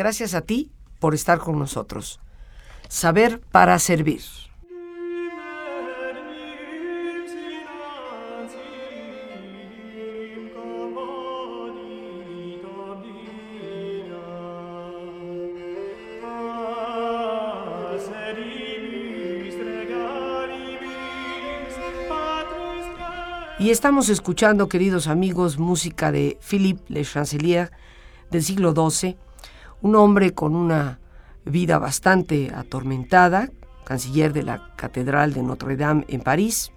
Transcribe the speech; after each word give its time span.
Gracias 0.00 0.32
a 0.32 0.40
ti 0.40 0.70
por 0.98 1.14
estar 1.14 1.40
con 1.40 1.58
nosotros. 1.58 2.20
Saber 2.88 3.38
para 3.52 3.78
servir. 3.78 4.22
Y 23.58 23.68
estamos 23.68 24.08
escuchando, 24.08 24.70
queridos 24.70 25.08
amigos, 25.08 25.58
música 25.58 26.10
de 26.10 26.38
Philippe 26.40 26.82
Le 26.88 27.04
Chancelier 27.04 27.70
del 28.30 28.42
siglo 28.42 28.72
XII, 28.72 29.18
un 29.82 29.96
hombre 29.96 30.32
con 30.32 30.54
una 30.54 30.98
vida 31.44 31.78
bastante 31.78 32.52
atormentada, 32.54 33.50
canciller 33.84 34.32
de 34.32 34.42
la 34.42 34.72
Catedral 34.76 35.32
de 35.32 35.42
Notre 35.42 35.76
Dame 35.76 36.04
en 36.08 36.20
París, 36.20 36.72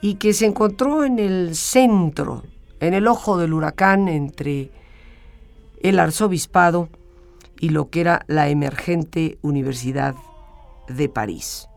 y 0.00 0.14
que 0.14 0.32
se 0.32 0.46
encontró 0.46 1.04
en 1.04 1.18
el 1.18 1.54
centro, 1.54 2.42
en 2.80 2.94
el 2.94 3.06
ojo 3.06 3.36
del 3.36 3.52
huracán 3.52 4.08
entre 4.08 4.70
el 5.82 5.98
arzobispado 5.98 6.88
y 7.58 7.68
lo 7.68 7.90
que 7.90 8.00
era 8.00 8.24
la 8.26 8.48
emergente 8.48 9.38
Universidad 9.42 10.14
de 10.88 11.08
París. 11.08 11.68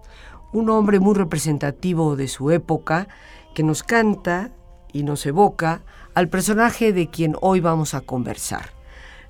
Un 0.53 0.69
hombre 0.69 0.99
muy 0.99 1.15
representativo 1.15 2.15
de 2.15 2.27
su 2.27 2.51
época, 2.51 3.07
que 3.53 3.63
nos 3.63 3.83
canta 3.83 4.51
y 4.93 5.03
nos 5.03 5.25
evoca 5.25 5.81
al 6.13 6.29
personaje 6.29 6.93
de 6.93 7.07
quien 7.07 7.35
hoy 7.41 7.59
vamos 7.59 7.93
a 7.93 8.01
conversar, 8.01 8.69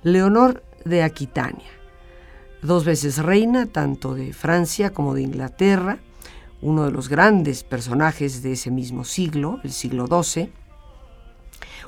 Leonor 0.04 0.64
de 0.86 1.04
Aquitania, 1.04 1.70
dos 2.62 2.86
veces 2.86 3.18
reina 3.18 3.66
tanto 3.66 4.14
de 4.14 4.34
Francia 4.34 4.92
como 4.92 5.14
de 5.14 5.22
Inglaterra, 5.22 6.00
uno 6.62 6.86
de 6.86 6.92
los 6.92 7.10
grandes 7.10 7.64
personajes 7.64 8.42
de 8.42 8.54
ese 8.54 8.72
mismo 8.72 9.04
siglo, 9.04 9.60
el 9.64 9.72
siglo 9.72 10.08
XII, 10.08 10.52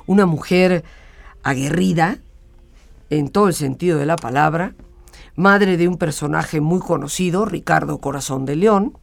una 0.06 0.26
mujer 0.26 0.84
aguerrida 1.42 2.18
en 3.10 3.28
todo 3.28 3.48
el 3.48 3.54
sentido 3.54 3.98
de 3.98 4.06
la 4.06 4.16
palabra, 4.16 4.74
madre 5.34 5.76
de 5.76 5.88
un 5.88 5.96
personaje 5.96 6.60
muy 6.60 6.80
conocido, 6.80 7.44
Ricardo 7.44 7.98
Corazón 7.98 8.44
de 8.44 8.56
León, 8.56 8.98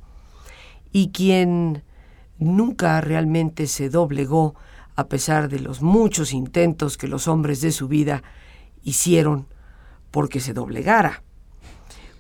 y 0.92 1.10
quien 1.10 1.84
nunca 2.38 3.02
realmente 3.02 3.68
se 3.68 3.90
doblegó 3.90 4.56
a 4.96 5.08
pesar 5.08 5.50
de 5.50 5.60
los 5.60 5.82
muchos 5.82 6.34
intentos 6.34 6.98
que 6.98 7.08
los 7.08 7.28
hombres 7.28 7.62
de 7.62 7.72
su 7.72 7.88
vida 7.88 8.22
hicieron 8.84 9.48
porque 10.14 10.40
se 10.40 10.54
doblegara. 10.54 11.24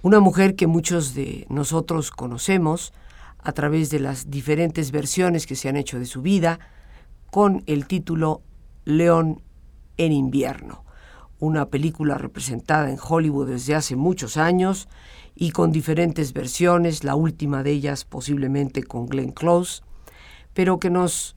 Una 0.02 0.20
mujer 0.20 0.56
que 0.56 0.66
muchos 0.66 1.14
de 1.14 1.46
nosotros 1.48 2.10
conocemos 2.10 2.92
a 3.38 3.52
través 3.52 3.92
de 3.92 4.00
las 4.00 4.32
diferentes 4.32 4.90
versiones 4.90 5.46
que 5.46 5.56
se 5.56 5.70
han 5.70 5.78
hecho 5.78 6.00
de 6.00 6.08
su 6.08 6.24
vida, 6.24 6.58
con 7.30 7.62
el 7.68 7.86
título 7.86 8.42
León 8.84 9.44
en 9.98 10.12
invierno, 10.12 10.84
una 11.38 11.68
película 11.68 12.18
representada 12.18 12.90
en 12.90 12.98
Hollywood 13.00 13.50
desde 13.50 13.76
hace 13.76 13.96
muchos 13.96 14.38
años 14.38 14.90
y 15.36 15.52
con 15.52 15.72
diferentes 15.72 16.34
versiones, 16.34 17.04
la 17.04 17.14
última 17.14 17.62
de 17.62 17.74
ellas 17.74 18.06
posiblemente 18.06 18.82
con 18.82 19.06
Glenn 19.06 19.34
Close, 19.34 19.84
pero 20.56 20.80
que 20.80 20.90
nos 20.90 21.36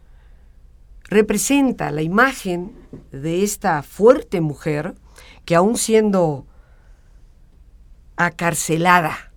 representa 1.05 1.91
la 1.91 2.01
imagen 2.01 2.73
de 3.13 3.43
esta 3.43 3.83
fuerte 3.83 4.41
mujer 4.41 4.95
que 5.47 5.55
aún 5.55 5.79
siendo 5.79 6.45
acarcelada, 8.17 9.33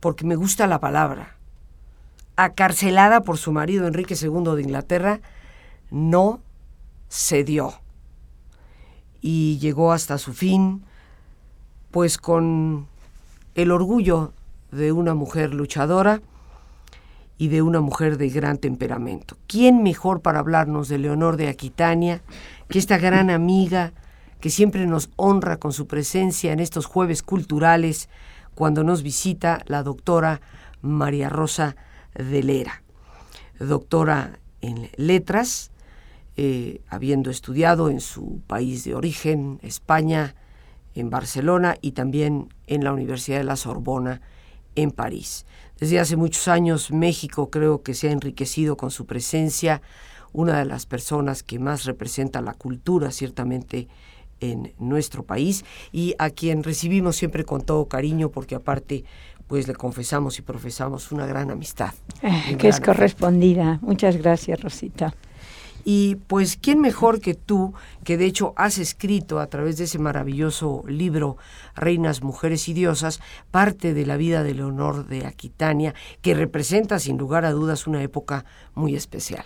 porque 0.00 0.24
me 0.24 0.34
gusta 0.34 0.66
la 0.66 0.80
palabra, 0.80 1.36
acarcelada 2.34 3.20
por 3.20 3.38
su 3.38 3.52
marido 3.52 3.86
Enrique 3.86 4.16
II 4.20 4.56
de 4.56 4.62
Inglaterra, 4.62 5.20
no 5.92 6.40
cedió 7.08 7.74
y 9.20 9.58
llegó 9.58 9.92
hasta 9.92 10.18
su 10.18 10.32
fin, 10.32 10.84
pues 11.92 12.18
con 12.18 12.88
el 13.54 13.70
orgullo 13.70 14.32
de 14.72 14.90
una 14.90 15.14
mujer 15.14 15.54
luchadora, 15.54 16.20
y 17.36 17.48
de 17.48 17.62
una 17.62 17.80
mujer 17.80 18.16
de 18.16 18.28
gran 18.28 18.58
temperamento. 18.58 19.36
¿Quién 19.46 19.82
mejor 19.82 20.20
para 20.20 20.38
hablarnos 20.38 20.88
de 20.88 20.98
Leonor 20.98 21.36
de 21.36 21.48
Aquitania 21.48 22.22
que 22.68 22.78
esta 22.78 22.98
gran 22.98 23.30
amiga 23.30 23.92
que 24.44 24.50
siempre 24.50 24.84
nos 24.84 25.08
honra 25.16 25.56
con 25.56 25.72
su 25.72 25.86
presencia 25.86 26.52
en 26.52 26.60
estos 26.60 26.84
jueves 26.84 27.22
culturales 27.22 28.10
cuando 28.54 28.84
nos 28.84 29.02
visita 29.02 29.64
la 29.68 29.82
doctora 29.82 30.42
María 30.82 31.30
Rosa 31.30 31.76
de 32.14 32.42
Lera, 32.42 32.82
doctora 33.58 34.38
en 34.60 34.90
letras, 34.96 35.70
eh, 36.36 36.82
habiendo 36.90 37.30
estudiado 37.30 37.88
en 37.88 38.00
su 38.00 38.42
país 38.46 38.84
de 38.84 38.94
origen, 38.94 39.60
España, 39.62 40.34
en 40.94 41.08
Barcelona 41.08 41.76
y 41.80 41.92
también 41.92 42.52
en 42.66 42.84
la 42.84 42.92
Universidad 42.92 43.38
de 43.38 43.44
la 43.44 43.56
Sorbona 43.56 44.20
en 44.74 44.90
París. 44.90 45.46
Desde 45.80 46.00
hace 46.00 46.16
muchos 46.16 46.48
años 46.48 46.90
México 46.90 47.48
creo 47.48 47.82
que 47.82 47.94
se 47.94 48.10
ha 48.10 48.12
enriquecido 48.12 48.76
con 48.76 48.90
su 48.90 49.06
presencia, 49.06 49.80
una 50.34 50.58
de 50.58 50.66
las 50.66 50.84
personas 50.84 51.42
que 51.42 51.58
más 51.58 51.84
representa 51.86 52.42
la 52.42 52.52
cultura 52.52 53.10
ciertamente 53.10 53.88
en 54.50 54.72
nuestro 54.78 55.22
país 55.22 55.64
y 55.92 56.14
a 56.18 56.30
quien 56.30 56.62
recibimos 56.62 57.16
siempre 57.16 57.44
con 57.44 57.62
todo 57.62 57.86
cariño 57.86 58.30
porque 58.30 58.54
aparte 58.54 59.04
pues 59.46 59.68
le 59.68 59.74
confesamos 59.74 60.38
y 60.38 60.42
profesamos 60.42 61.12
una 61.12 61.26
gran 61.26 61.50
amistad. 61.50 61.92
Eh, 62.22 62.56
que 62.56 62.68
es 62.68 62.80
correspondida. 62.80 63.78
Muchas 63.82 64.16
gracias, 64.16 64.60
Rosita. 64.60 65.14
Y 65.84 66.16
pues, 66.26 66.56
¿quién 66.56 66.80
mejor 66.80 67.20
que 67.20 67.34
tú, 67.34 67.74
que 68.04 68.16
de 68.16 68.24
hecho 68.24 68.54
has 68.56 68.78
escrito 68.78 69.38
a 69.38 69.48
través 69.48 69.76
de 69.76 69.84
ese 69.84 69.98
maravilloso 69.98 70.82
libro 70.88 71.36
Reinas, 71.74 72.22
Mujeres 72.22 72.68
y 72.70 72.72
Diosas, 72.72 73.20
parte 73.50 73.92
de 73.92 74.06
la 74.06 74.16
vida 74.16 74.42
de 74.42 74.54
Leonor 74.54 75.06
de 75.06 75.26
Aquitania, 75.26 75.94
que 76.22 76.34
representa 76.34 76.98
sin 76.98 77.18
lugar 77.18 77.44
a 77.44 77.52
dudas 77.52 77.86
una 77.86 78.02
época 78.02 78.46
muy 78.74 78.96
especial? 78.96 79.44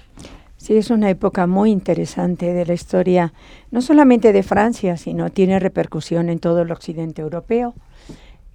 Sí, 0.58 0.76
es 0.76 0.91
una 0.91 1.08
época 1.08 1.46
muy 1.46 1.70
interesante 1.70 2.52
de 2.52 2.66
la 2.66 2.74
historia, 2.74 3.32
no 3.70 3.80
solamente 3.80 4.32
de 4.32 4.42
Francia, 4.42 4.96
sino 4.96 5.30
tiene 5.30 5.60
repercusión 5.60 6.28
en 6.28 6.41
todo 6.41 6.62
el 6.62 6.72
occidente 6.72 7.22
europeo. 7.22 7.74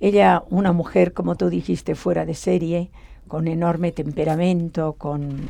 Ella, 0.02 0.44
una 0.50 0.74
mujer, 0.74 1.13
como 1.13 1.36
tú 1.36 1.50
dijiste, 1.50 1.96
fuera 1.96 2.25
de 2.25 2.36
serie, 2.36 2.92
con 3.30 3.47
enorme 3.47 3.94
temperamento, 3.94 4.94
con 4.97 5.50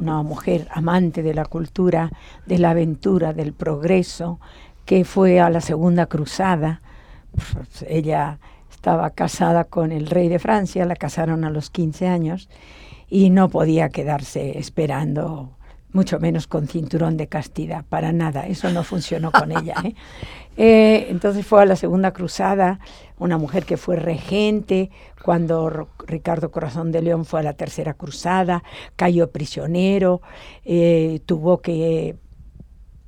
una 0.00 0.22
mujer 0.24 0.66
amante 0.72 1.22
de 1.22 1.34
la 1.34 1.44
cultura, 1.44 2.10
de 2.46 2.58
la 2.58 2.70
aventura, 2.70 3.32
del 3.32 3.52
progreso, 3.52 4.40
que 4.84 5.04
fue 5.04 5.38
a 5.38 5.50
la 5.50 5.60
Segunda 5.60 6.06
Cruzada. 6.06 6.82
Pues, 7.30 7.84
ella 7.88 8.40
estaba 8.68 9.08
casada 9.10 9.64
con 9.64 9.92
el 9.92 10.08
rey 10.08 10.28
de 10.28 10.40
Francia, 10.40 10.84
la 10.84 10.96
casaron 10.96 11.44
a 11.44 11.50
los 11.50 11.70
15 11.70 12.08
años 12.08 12.48
y 13.08 13.30
no 13.30 13.48
podía 13.50 13.88
quedarse 13.88 14.58
esperando 14.58 15.52
mucho 15.92 16.18
menos 16.18 16.46
con 16.46 16.66
cinturón 16.66 17.16
de 17.16 17.26
castidad, 17.28 17.84
para 17.88 18.12
nada, 18.12 18.46
eso 18.46 18.70
no 18.70 18.82
funcionó 18.84 19.30
con 19.30 19.52
ella. 19.52 19.74
¿eh? 19.84 19.94
Eh, 20.58 21.06
entonces 21.08 21.46
fue 21.46 21.62
a 21.62 21.64
la 21.64 21.76
Segunda 21.76 22.12
Cruzada, 22.12 22.78
una 23.18 23.38
mujer 23.38 23.64
que 23.64 23.78
fue 23.78 23.96
regente 23.96 24.90
cuando 25.24 25.88
Ricardo 26.06 26.50
Corazón 26.50 26.92
de 26.92 27.00
León 27.00 27.24
fue 27.24 27.40
a 27.40 27.42
la 27.42 27.54
Tercera 27.54 27.94
Cruzada, 27.94 28.62
cayó 28.94 29.30
prisionero, 29.30 30.20
eh, 30.66 31.20
tuvo 31.24 31.62
que 31.62 32.16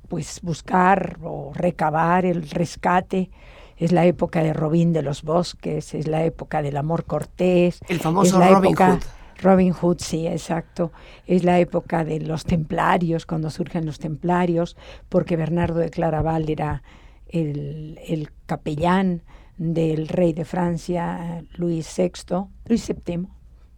pues 0.07 0.39
buscar 0.41 1.19
o 1.21 1.51
recabar 1.53 2.25
el 2.25 2.49
rescate. 2.49 3.29
Es 3.77 3.91
la 3.91 4.07
época 4.07 4.41
de 4.41 4.51
Robin 4.51 4.91
de 4.91 5.03
los 5.03 5.21
Bosques, 5.21 5.93
es 5.93 6.07
la 6.07 6.25
época 6.25 6.63
del 6.63 6.77
amor 6.77 7.05
cortés. 7.05 7.79
El 7.87 7.99
famoso 7.99 8.39
Robin 8.41 8.75
Hood 8.75 9.03
Robin 9.41 9.73
Hood, 9.73 9.97
sí, 9.99 10.27
exacto. 10.27 10.91
Es 11.27 11.43
la 11.43 11.59
época 11.59 12.03
de 12.03 12.19
los 12.19 12.45
templarios, 12.45 13.25
cuando 13.25 13.49
surgen 13.49 13.85
los 13.85 13.99
templarios, 13.99 14.77
porque 15.09 15.35
Bernardo 15.35 15.79
de 15.79 15.89
Claraval 15.89 16.49
era 16.49 16.83
el, 17.27 18.29
capellán 18.45 19.21
del 19.57 20.07
rey 20.07 20.33
de 20.33 20.45
Francia, 20.45 21.43
Luis 21.55 21.93
VI, 21.97 22.47
Luis 22.65 22.87
VII, 22.87 23.27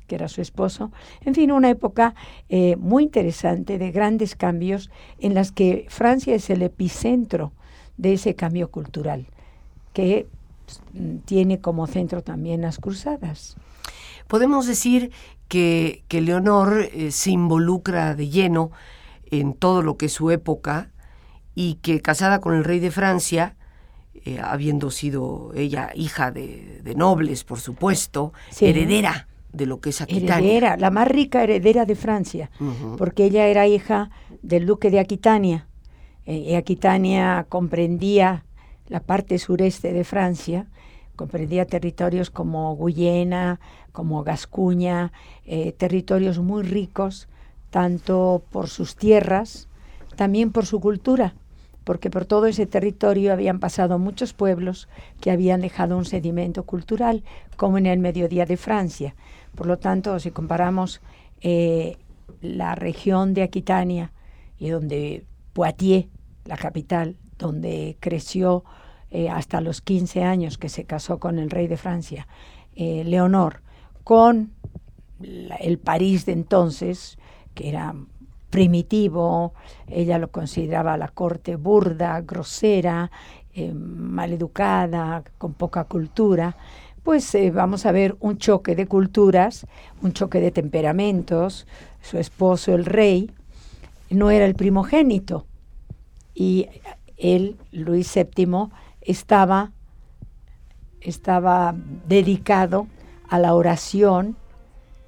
que 0.07 0.15
era 0.15 0.27
su 0.27 0.41
esposo. 0.41 0.91
En 1.21 1.35
fin, 1.35 1.51
una 1.51 1.69
época 1.69 2.15
eh, 2.49 2.75
muy 2.77 3.03
interesante 3.03 3.77
de 3.77 3.91
grandes 3.91 4.35
cambios 4.35 4.89
en 5.19 5.33
las 5.33 5.51
que 5.51 5.85
Francia 5.89 6.35
es 6.35 6.49
el 6.49 6.61
epicentro 6.61 7.51
de 7.97 8.13
ese 8.13 8.35
cambio 8.35 8.69
cultural, 8.69 9.27
que 9.93 10.27
mm, 10.93 11.17
tiene 11.19 11.59
como 11.59 11.87
centro 11.87 12.21
también 12.23 12.61
las 12.61 12.77
cruzadas. 12.79 13.57
Podemos 14.27 14.67
decir 14.67 15.11
que, 15.47 16.03
Leonor 16.09 16.89
eh, 16.93 17.11
se 17.11 17.31
involucra 17.31 18.15
de 18.15 18.29
lleno 18.29 18.71
en 19.29 19.53
todo 19.53 19.81
lo 19.81 19.97
que 19.97 20.07
es 20.07 20.13
su 20.13 20.31
época 20.31 20.91
y 21.55 21.75
que 21.75 22.01
casada 22.01 22.39
con 22.39 22.55
el 22.55 22.63
rey 22.63 22.79
de 22.79 22.91
Francia 22.91 23.55
eh, 24.25 24.39
habiendo 24.43 24.91
sido 24.91 25.51
ella 25.55 25.91
hija 25.95 26.31
de, 26.31 26.81
nobles, 26.95 27.43
por 27.43 27.59
supuesto, 27.59 28.33
heredera 28.59 29.27
de 29.53 29.65
lo 29.65 29.79
que 29.79 29.91
es 29.91 30.01
Aquitania. 30.01 30.37
Heredera, 30.37 30.77
la 30.77 30.91
más 30.91 31.07
rica 31.07 31.43
heredera 31.43 31.85
de 31.85 31.95
Francia, 31.95 32.49
porque 32.97 33.25
ella 33.25 33.47
era 33.47 33.67
hija 33.67 34.09
del 34.41 34.65
duque 34.65 34.91
de 34.91 34.99
Aquitania. 34.99 35.67
Eh, 36.25 36.37
y 36.49 36.55
Aquitania 36.55 37.45
comprendía 37.47 38.43
la 38.87 38.99
parte 38.99 39.39
sureste 39.39 39.93
de 39.93 40.03
Francia, 40.03 40.67
comprendía 41.17 41.65
territorios 41.65 42.29
como 42.29 42.73
Guyena, 42.75 43.59
como 43.91 44.23
Gascuña, 44.23 45.11
eh, 45.45 45.73
territorios 45.73 46.39
muy 46.39 46.63
ricos, 46.63 47.27
tanto 47.71 48.43
por 48.51 48.69
sus 48.69 48.95
tierras, 48.95 49.67
también 50.15 50.51
por 50.51 50.65
su 50.65 50.79
cultura, 50.79 51.33
porque 51.83 52.09
por 52.09 52.25
todo 52.25 52.45
ese 52.45 52.67
territorio 52.67 53.33
habían 53.33 53.59
pasado 53.59 53.99
muchos 53.99 54.33
pueblos 54.33 54.87
que 55.19 55.31
habían 55.31 55.61
dejado 55.61 55.97
un 55.97 56.05
sedimento 56.05 56.63
cultural, 56.63 57.23
como 57.57 57.77
en 57.77 57.87
el 57.87 57.99
mediodía 57.99 58.45
de 58.45 58.55
Francia. 58.55 59.15
Por 59.55 59.65
lo 59.65 59.77
tanto, 59.77 60.19
si 60.19 60.29
comparamos 60.31 61.01
eh, 61.41 61.97
la 62.41 62.75
región 62.75 63.33
de 63.33 63.41
Aquitania 63.41 64.11
y 64.59 64.69
donde 64.69 65.25
Poitiers, 65.53 66.07
la 66.45 66.57
capital, 66.57 67.17
donde 67.39 67.97
creció 67.99 68.63
eh, 69.11 69.29
hasta 69.29 69.61
los 69.61 69.81
15 69.81 70.23
años 70.23 70.57
que 70.57 70.69
se 70.69 70.85
casó 70.85 71.19
con 71.19 71.39
el 71.39 71.49
rey 71.49 71.67
de 71.67 71.77
Francia, 71.77 72.27
eh, 72.75 73.03
Leonor, 73.05 73.61
con 74.03 74.51
el 75.59 75.79
París 75.79 76.25
de 76.25 76.33
entonces, 76.33 77.17
que 77.53 77.69
era 77.69 77.95
primitivo, 78.49 79.53
ella 79.87 80.19
lo 80.19 80.29
consideraba 80.31 80.97
la 80.97 81.07
corte 81.07 81.55
burda, 81.55 82.21
grosera, 82.21 83.11
maleducada, 83.73 85.23
con 85.39 85.53
poca 85.53 85.85
cultura, 85.85 86.55
pues 87.07 87.33
eh, 87.35 87.51
vamos 87.51 87.85
a 87.85 87.93
ver 87.93 88.17
un 88.19 88.37
choque 88.37 88.75
de 88.75 88.85
culturas, 88.85 89.65
un 90.01 90.11
choque 90.11 90.41
de 90.41 90.51
temperamentos. 90.51 91.65
Su 92.01 92.17
esposo, 92.17 92.75
el 92.75 92.83
rey, 92.83 93.31
no 94.09 94.29
era 94.29 94.43
el 94.43 94.55
primogénito 94.55 95.45
y 96.35 96.67
él, 97.15 97.55
Luis 97.71 98.13
VII, 98.13 98.67
estaba, 99.07 99.71
estaba 101.01 101.73
dedicado 102.07 102.87
a 103.27 103.39
la 103.39 103.55
oración 103.55 104.37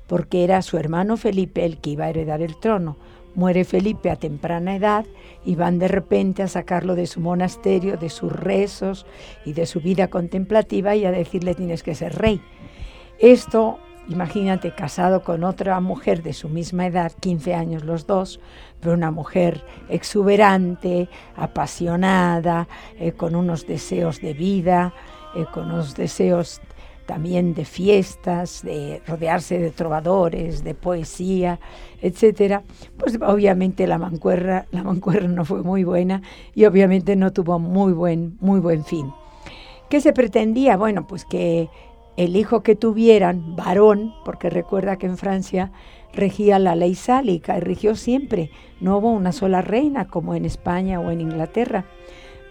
porque 0.07 0.44
era 0.44 0.63
su 0.63 0.78
hermano 0.78 1.18
Felipe 1.18 1.66
el 1.66 1.78
que 1.78 1.92
iba 1.92 2.06
a 2.06 2.10
heredar 2.10 2.42
el 2.42 2.57
trono. 2.60 2.98
Muere 3.36 3.63
Felipe 3.63 4.10
a 4.10 4.16
temprana 4.16 4.75
edad 4.75 5.06
y 5.46 5.56
van 5.56 5.78
de 5.78 5.88
repente 5.88 6.42
a 6.42 6.48
sacarlo 6.48 6.96
de 6.96 7.06
su 7.06 7.19
monasterio, 7.19 7.96
de 7.96 8.10
sus 8.10 8.31
rezos 8.31 9.06
y 9.46 9.54
de 9.54 9.68
su 9.68 9.81
vida 9.81 10.07
contemplativa 10.07 10.96
y 10.96 11.06
a 11.06 11.12
decirle 11.12 11.54
tienes 11.54 11.84
que 11.84 11.94
ser 11.94 12.16
rey. 12.16 12.42
Esto, 13.19 13.78
imagínate, 14.10 14.72
casado 14.72 15.24
con 15.24 15.44
otra 15.44 15.80
mujer 15.80 16.24
de 16.24 16.34
su 16.34 16.50
misma 16.50 16.88
edad, 16.88 17.12
15 17.20 17.54
años 17.54 17.84
los 17.84 18.08
dos, 18.08 18.40
pero 18.80 18.94
una 18.94 19.12
mujer 19.12 19.64
exuberante, 19.88 21.10
apasionada, 21.36 22.68
eh, 23.00 23.12
con 23.14 23.36
unos 23.36 23.68
deseos 23.68 24.20
de 24.20 24.34
vida, 24.34 24.94
eh, 25.36 25.46
con 25.54 25.72
unos 25.72 25.96
deseos 25.96 26.60
también 27.06 27.56
de 27.56 27.66
fiestas, 27.66 28.62
de 28.62 29.02
rodearse 29.08 29.58
de 29.58 29.72
trovadores, 29.72 30.64
de 30.64 30.76
poesía, 30.76 31.60
etcétera, 32.02 32.62
pues 32.98 33.18
obviamente 33.20 33.88
la 33.88 33.98
mancuerra, 33.98 34.68
la 34.72 34.84
mancuerra 34.84 35.28
no 35.28 35.46
fue 35.46 35.64
muy 35.64 35.84
buena 35.84 36.22
y 36.54 36.66
obviamente 36.66 37.16
no 37.16 37.32
tuvo 37.34 37.58
muy 37.58 37.94
buen, 37.94 38.38
muy 38.42 38.60
buen 38.60 38.86
fin. 38.86 39.12
¿Qué 39.90 40.02
se 40.02 40.14
pretendía? 40.14 40.78
Bueno, 40.78 41.08
pues 41.08 41.26
que 41.26 41.68
el 42.24 42.36
hijo 42.36 42.63
que 42.63 42.75
tuvieran, 42.75 43.56
varón, 43.56 44.13
porque 44.25 44.50
recuerda 44.50 44.98
que 44.98 45.07
en 45.07 45.18
Francia 45.18 45.71
regía 46.13 46.60
la 46.60 46.75
ley 46.75 46.95
sálica 46.95 47.57
y 47.57 47.62
rigió 47.62 47.95
siempre, 47.95 48.51
no 48.80 48.98
hubo 48.98 49.12
una 49.12 49.31
sola 49.31 49.62
reina 49.62 50.07
como 50.07 50.36
en 50.36 50.45
España 50.45 51.00
o 51.00 51.12
en 51.12 51.21
Inglaterra. 51.21 51.86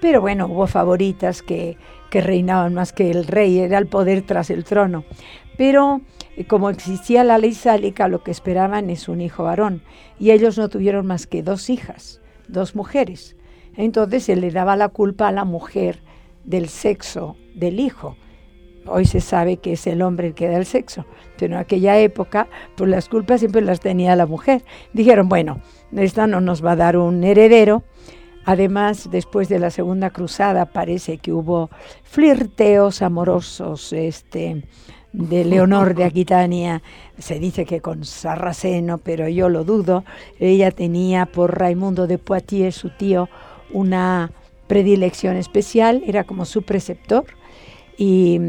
Pero 0.00 0.20
bueno, 0.20 0.46
hubo 0.46 0.66
favoritas 0.68 1.42
que 1.42 1.76
que 2.10 2.20
reinaban 2.20 2.74
más 2.74 2.92
que 2.92 3.10
el 3.10 3.26
rey, 3.26 3.58
era 3.58 3.78
el 3.78 3.86
poder 3.86 4.22
tras 4.22 4.50
el 4.50 4.64
trono. 4.64 5.04
Pero 5.56 6.00
eh, 6.36 6.46
como 6.46 6.70
existía 6.70 7.24
la 7.24 7.38
ley 7.38 7.54
sálica, 7.54 8.08
lo 8.08 8.22
que 8.22 8.30
esperaban 8.30 8.90
es 8.90 9.08
un 9.08 9.20
hijo 9.20 9.44
varón, 9.44 9.82
y 10.18 10.30
ellos 10.30 10.58
no 10.58 10.68
tuvieron 10.68 11.06
más 11.06 11.26
que 11.26 11.42
dos 11.42 11.70
hijas, 11.70 12.20
dos 12.48 12.74
mujeres. 12.74 13.36
Entonces 13.76 14.24
se 14.24 14.36
le 14.36 14.50
daba 14.50 14.76
la 14.76 14.88
culpa 14.88 15.28
a 15.28 15.32
la 15.32 15.44
mujer 15.44 16.00
del 16.44 16.68
sexo 16.68 17.36
del 17.54 17.80
hijo. 17.80 18.16
Hoy 18.90 19.04
se 19.04 19.20
sabe 19.20 19.58
que 19.58 19.72
es 19.72 19.86
el 19.86 20.02
hombre 20.02 20.28
el 20.28 20.34
que 20.34 20.48
da 20.48 20.56
el 20.56 20.66
sexo, 20.66 21.04
pero 21.38 21.54
en 21.54 21.60
aquella 21.60 21.98
época, 21.98 22.48
pues 22.76 22.90
las 22.90 23.08
culpas 23.08 23.40
siempre 23.40 23.62
las 23.62 23.80
tenía 23.80 24.16
la 24.16 24.26
mujer. 24.26 24.64
Dijeron, 24.92 25.28
bueno, 25.28 25.60
esta 25.96 26.26
no 26.26 26.40
nos 26.40 26.64
va 26.64 26.72
a 26.72 26.76
dar 26.76 26.96
un 26.96 27.24
heredero, 27.24 27.84
Además, 28.50 29.10
después 29.10 29.50
de 29.50 29.58
la 29.58 29.68
Segunda 29.68 30.08
Cruzada 30.08 30.64
parece 30.64 31.18
que 31.18 31.34
hubo 31.34 31.68
flirteos 32.02 33.02
amorosos 33.02 33.92
este, 33.92 34.64
de 35.12 35.44
Leonor 35.44 35.94
de 35.94 36.04
Aquitania, 36.04 36.82
se 37.18 37.38
dice 37.38 37.66
que 37.66 37.82
con 37.82 38.06
Sarraceno, 38.06 38.96
pero 38.96 39.28
yo 39.28 39.50
lo 39.50 39.64
dudo. 39.64 40.02
Ella 40.38 40.70
tenía 40.70 41.26
por 41.26 41.58
Raimundo 41.58 42.06
de 42.06 42.16
Poitiers, 42.16 42.74
su 42.74 42.88
tío, 42.88 43.28
una 43.70 44.32
predilección 44.66 45.36
especial, 45.36 46.02
era 46.06 46.24
como 46.24 46.46
su 46.46 46.62
preceptor. 46.62 47.26
Y 47.98 48.40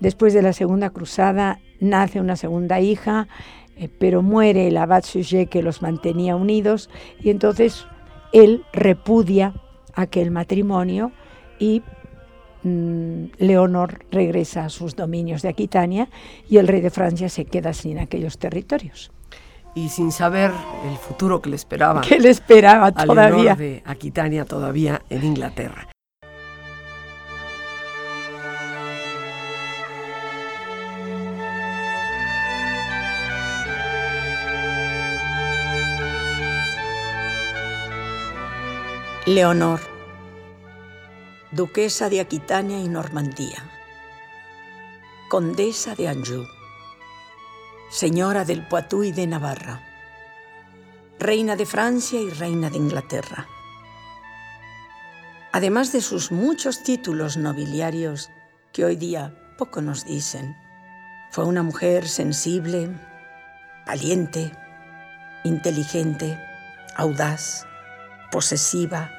después 0.00 0.34
de 0.34 0.42
la 0.42 0.52
Segunda 0.52 0.90
Cruzada 0.90 1.60
nace 1.78 2.20
una 2.20 2.36
segunda 2.36 2.80
hija, 2.80 3.28
eh, 3.76 3.88
pero 3.98 4.22
muere 4.22 4.68
el 4.68 4.76
abad 4.76 5.04
Sujet 5.04 5.48
que 5.48 5.62
los 5.62 5.82
mantenía 5.82 6.36
unidos 6.36 6.90
y 7.20 7.30
entonces 7.30 7.86
él 8.32 8.64
repudia 8.72 9.54
aquel 9.94 10.30
matrimonio 10.30 11.12
y 11.58 11.82
mm, 12.62 13.24
Leonor 13.38 14.04
regresa 14.10 14.66
a 14.66 14.68
sus 14.68 14.96
dominios 14.96 15.42
de 15.42 15.48
Aquitania 15.48 16.08
y 16.48 16.58
el 16.58 16.68
rey 16.68 16.80
de 16.80 16.90
Francia 16.90 17.28
se 17.28 17.44
queda 17.44 17.72
sin 17.72 17.98
aquellos 17.98 18.38
territorios. 18.38 19.10
Y 19.74 19.88
sin 19.88 20.10
saber 20.10 20.50
el 20.90 20.96
futuro 20.96 21.40
que 21.40 21.48
le 21.48 21.56
esperaba. 21.56 22.00
Que 22.00 22.18
le 22.18 22.30
esperaba 22.30 22.90
todavía. 22.90 23.54
de 23.54 23.82
Aquitania 23.86 24.44
todavía 24.44 25.02
en 25.08 25.24
Inglaterra. 25.24 25.88
Leonor, 39.26 39.80
duquesa 41.52 42.08
de 42.08 42.22
Aquitania 42.22 42.78
y 42.78 42.88
Normandía, 42.88 43.62
condesa 45.28 45.94
de 45.94 46.08
Anjou, 46.08 46.46
señora 47.90 48.46
del 48.46 48.66
Poitou 48.66 49.04
y 49.04 49.12
de 49.12 49.26
Navarra, 49.26 49.82
reina 51.18 51.54
de 51.56 51.66
Francia 51.66 52.18
y 52.18 52.30
reina 52.30 52.70
de 52.70 52.78
Inglaterra. 52.78 53.46
Además 55.52 55.92
de 55.92 56.00
sus 56.00 56.32
muchos 56.32 56.82
títulos 56.82 57.36
nobiliarios 57.36 58.30
que 58.72 58.86
hoy 58.86 58.96
día 58.96 59.54
poco 59.58 59.82
nos 59.82 60.06
dicen, 60.06 60.56
fue 61.30 61.44
una 61.44 61.62
mujer 61.62 62.08
sensible, 62.08 62.88
valiente, 63.86 64.50
inteligente, 65.44 66.40
audaz, 66.96 67.66
posesiva, 68.30 69.10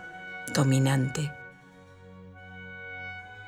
dominante. 0.54 1.32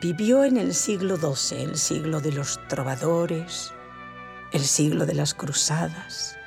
Vivió 0.01 0.43
en 0.43 0.57
el 0.57 0.73
siglo 0.73 1.15
XII, 1.15 1.63
el 1.63 1.77
siglo 1.77 2.19
de 2.19 2.33
los 2.33 2.59
trovadores, 2.67 3.71
el 4.51 4.61
siglo 4.61 5.05
de 5.05 5.13
las 5.13 5.33
cruzadas. 5.33 6.37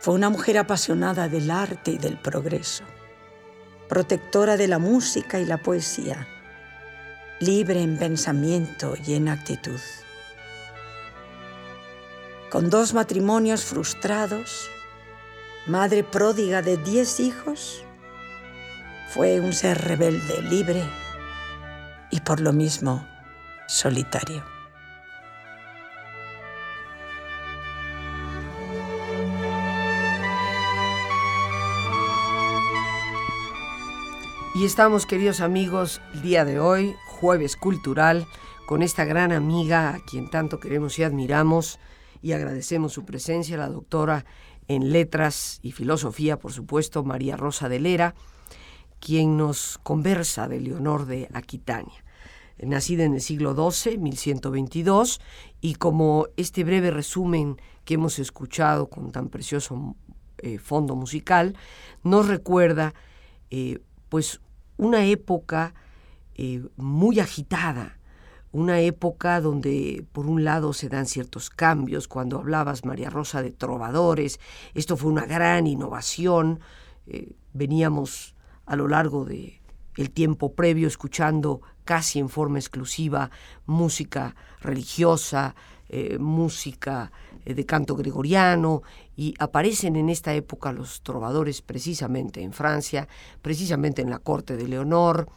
Fue 0.00 0.14
una 0.14 0.28
mujer 0.28 0.58
apasionada 0.58 1.28
del 1.28 1.50
arte 1.50 1.92
y 1.92 1.98
del 1.98 2.18
progreso, 2.18 2.82
protectora 3.88 4.56
de 4.56 4.66
la 4.66 4.78
música 4.78 5.38
y 5.38 5.46
la 5.46 5.58
poesía, 5.58 6.26
libre 7.38 7.80
en 7.80 7.96
pensamiento 7.96 8.94
y 9.06 9.14
en 9.14 9.28
actitud. 9.28 9.80
Con 12.50 12.70
dos 12.70 12.94
matrimonios 12.94 13.64
frustrados, 13.64 14.70
madre 15.66 16.04
pródiga 16.04 16.62
de 16.62 16.76
diez 16.76 17.18
hijos, 17.18 17.84
fue 19.08 19.40
un 19.40 19.52
ser 19.52 19.78
rebelde, 19.78 20.42
libre 20.42 20.82
y 22.10 22.20
por 22.20 22.40
lo 22.40 22.52
mismo 22.52 23.04
solitario. 23.66 24.44
Y 34.54 34.64
estamos, 34.64 35.04
queridos 35.04 35.40
amigos, 35.40 36.00
el 36.14 36.22
día 36.22 36.44
de 36.44 36.60
hoy, 36.60 36.94
jueves 37.08 37.56
cultural, 37.56 38.26
con 38.66 38.82
esta 38.82 39.04
gran 39.04 39.32
amiga 39.32 39.90
a 39.90 39.98
quien 39.98 40.30
tanto 40.30 40.60
queremos 40.60 40.98
y 40.98 41.02
admiramos 41.02 41.78
y 42.22 42.32
agradecemos 42.32 42.92
su 42.92 43.04
presencia, 43.04 43.58
la 43.58 43.68
doctora 43.68 44.24
en 44.68 44.92
letras 44.92 45.58
y 45.62 45.72
filosofía, 45.72 46.38
por 46.38 46.52
supuesto, 46.52 47.04
María 47.04 47.36
Rosa 47.36 47.68
de 47.68 47.80
Lera, 47.80 48.14
quien 49.00 49.36
nos 49.36 49.78
conversa 49.82 50.48
de 50.48 50.60
Leonor 50.60 51.06
de 51.06 51.28
Aquitania. 51.32 52.04
Nacida 52.58 53.04
en 53.04 53.14
el 53.14 53.20
siglo 53.20 53.54
XII, 53.54 53.98
1122, 53.98 55.20
y 55.60 55.74
como 55.74 56.28
este 56.36 56.64
breve 56.64 56.90
resumen 56.90 57.60
que 57.84 57.94
hemos 57.94 58.18
escuchado 58.18 58.88
con 58.88 59.12
tan 59.12 59.28
precioso 59.28 59.94
eh, 60.38 60.58
fondo 60.58 60.96
musical, 60.96 61.56
nos 62.02 62.28
recuerda 62.28 62.94
eh, 63.50 63.80
pues 64.08 64.40
una 64.76 65.04
época 65.04 65.74
eh, 66.34 66.62
muy 66.76 67.20
agitada, 67.20 67.98
una 68.52 68.80
época 68.80 69.40
donde 69.40 70.04
por 70.12 70.26
un 70.26 70.44
lado 70.44 70.72
se 70.72 70.88
dan 70.88 71.06
ciertos 71.06 71.50
cambios, 71.50 72.08
cuando 72.08 72.38
hablabas 72.38 72.84
María 72.84 73.10
Rosa 73.10 73.42
de 73.42 73.50
trovadores, 73.50 74.40
esto 74.74 74.96
fue 74.96 75.10
una 75.10 75.26
gran 75.26 75.66
innovación, 75.66 76.60
eh, 77.06 77.34
veníamos 77.52 78.34
a 78.64 78.76
lo 78.76 78.88
largo 78.88 79.24
de 79.24 79.60
el 79.96 80.10
tiempo 80.10 80.52
previo 80.52 80.88
escuchando 80.88 81.62
casi 81.84 82.18
en 82.18 82.28
forma 82.28 82.58
exclusiva 82.58 83.30
música 83.64 84.34
religiosa, 84.60 85.54
eh, 85.88 86.18
música 86.18 87.12
de 87.44 87.64
canto 87.64 87.94
gregoriano, 87.94 88.82
y 89.16 89.34
aparecen 89.38 89.96
en 89.96 90.08
esta 90.08 90.34
época 90.34 90.72
los 90.72 91.02
trovadores 91.02 91.62
precisamente 91.62 92.42
en 92.42 92.52
Francia, 92.52 93.08
precisamente 93.40 94.02
en 94.02 94.10
la 94.10 94.18
corte 94.18 94.56
de 94.56 94.66
Leonor, 94.66 95.28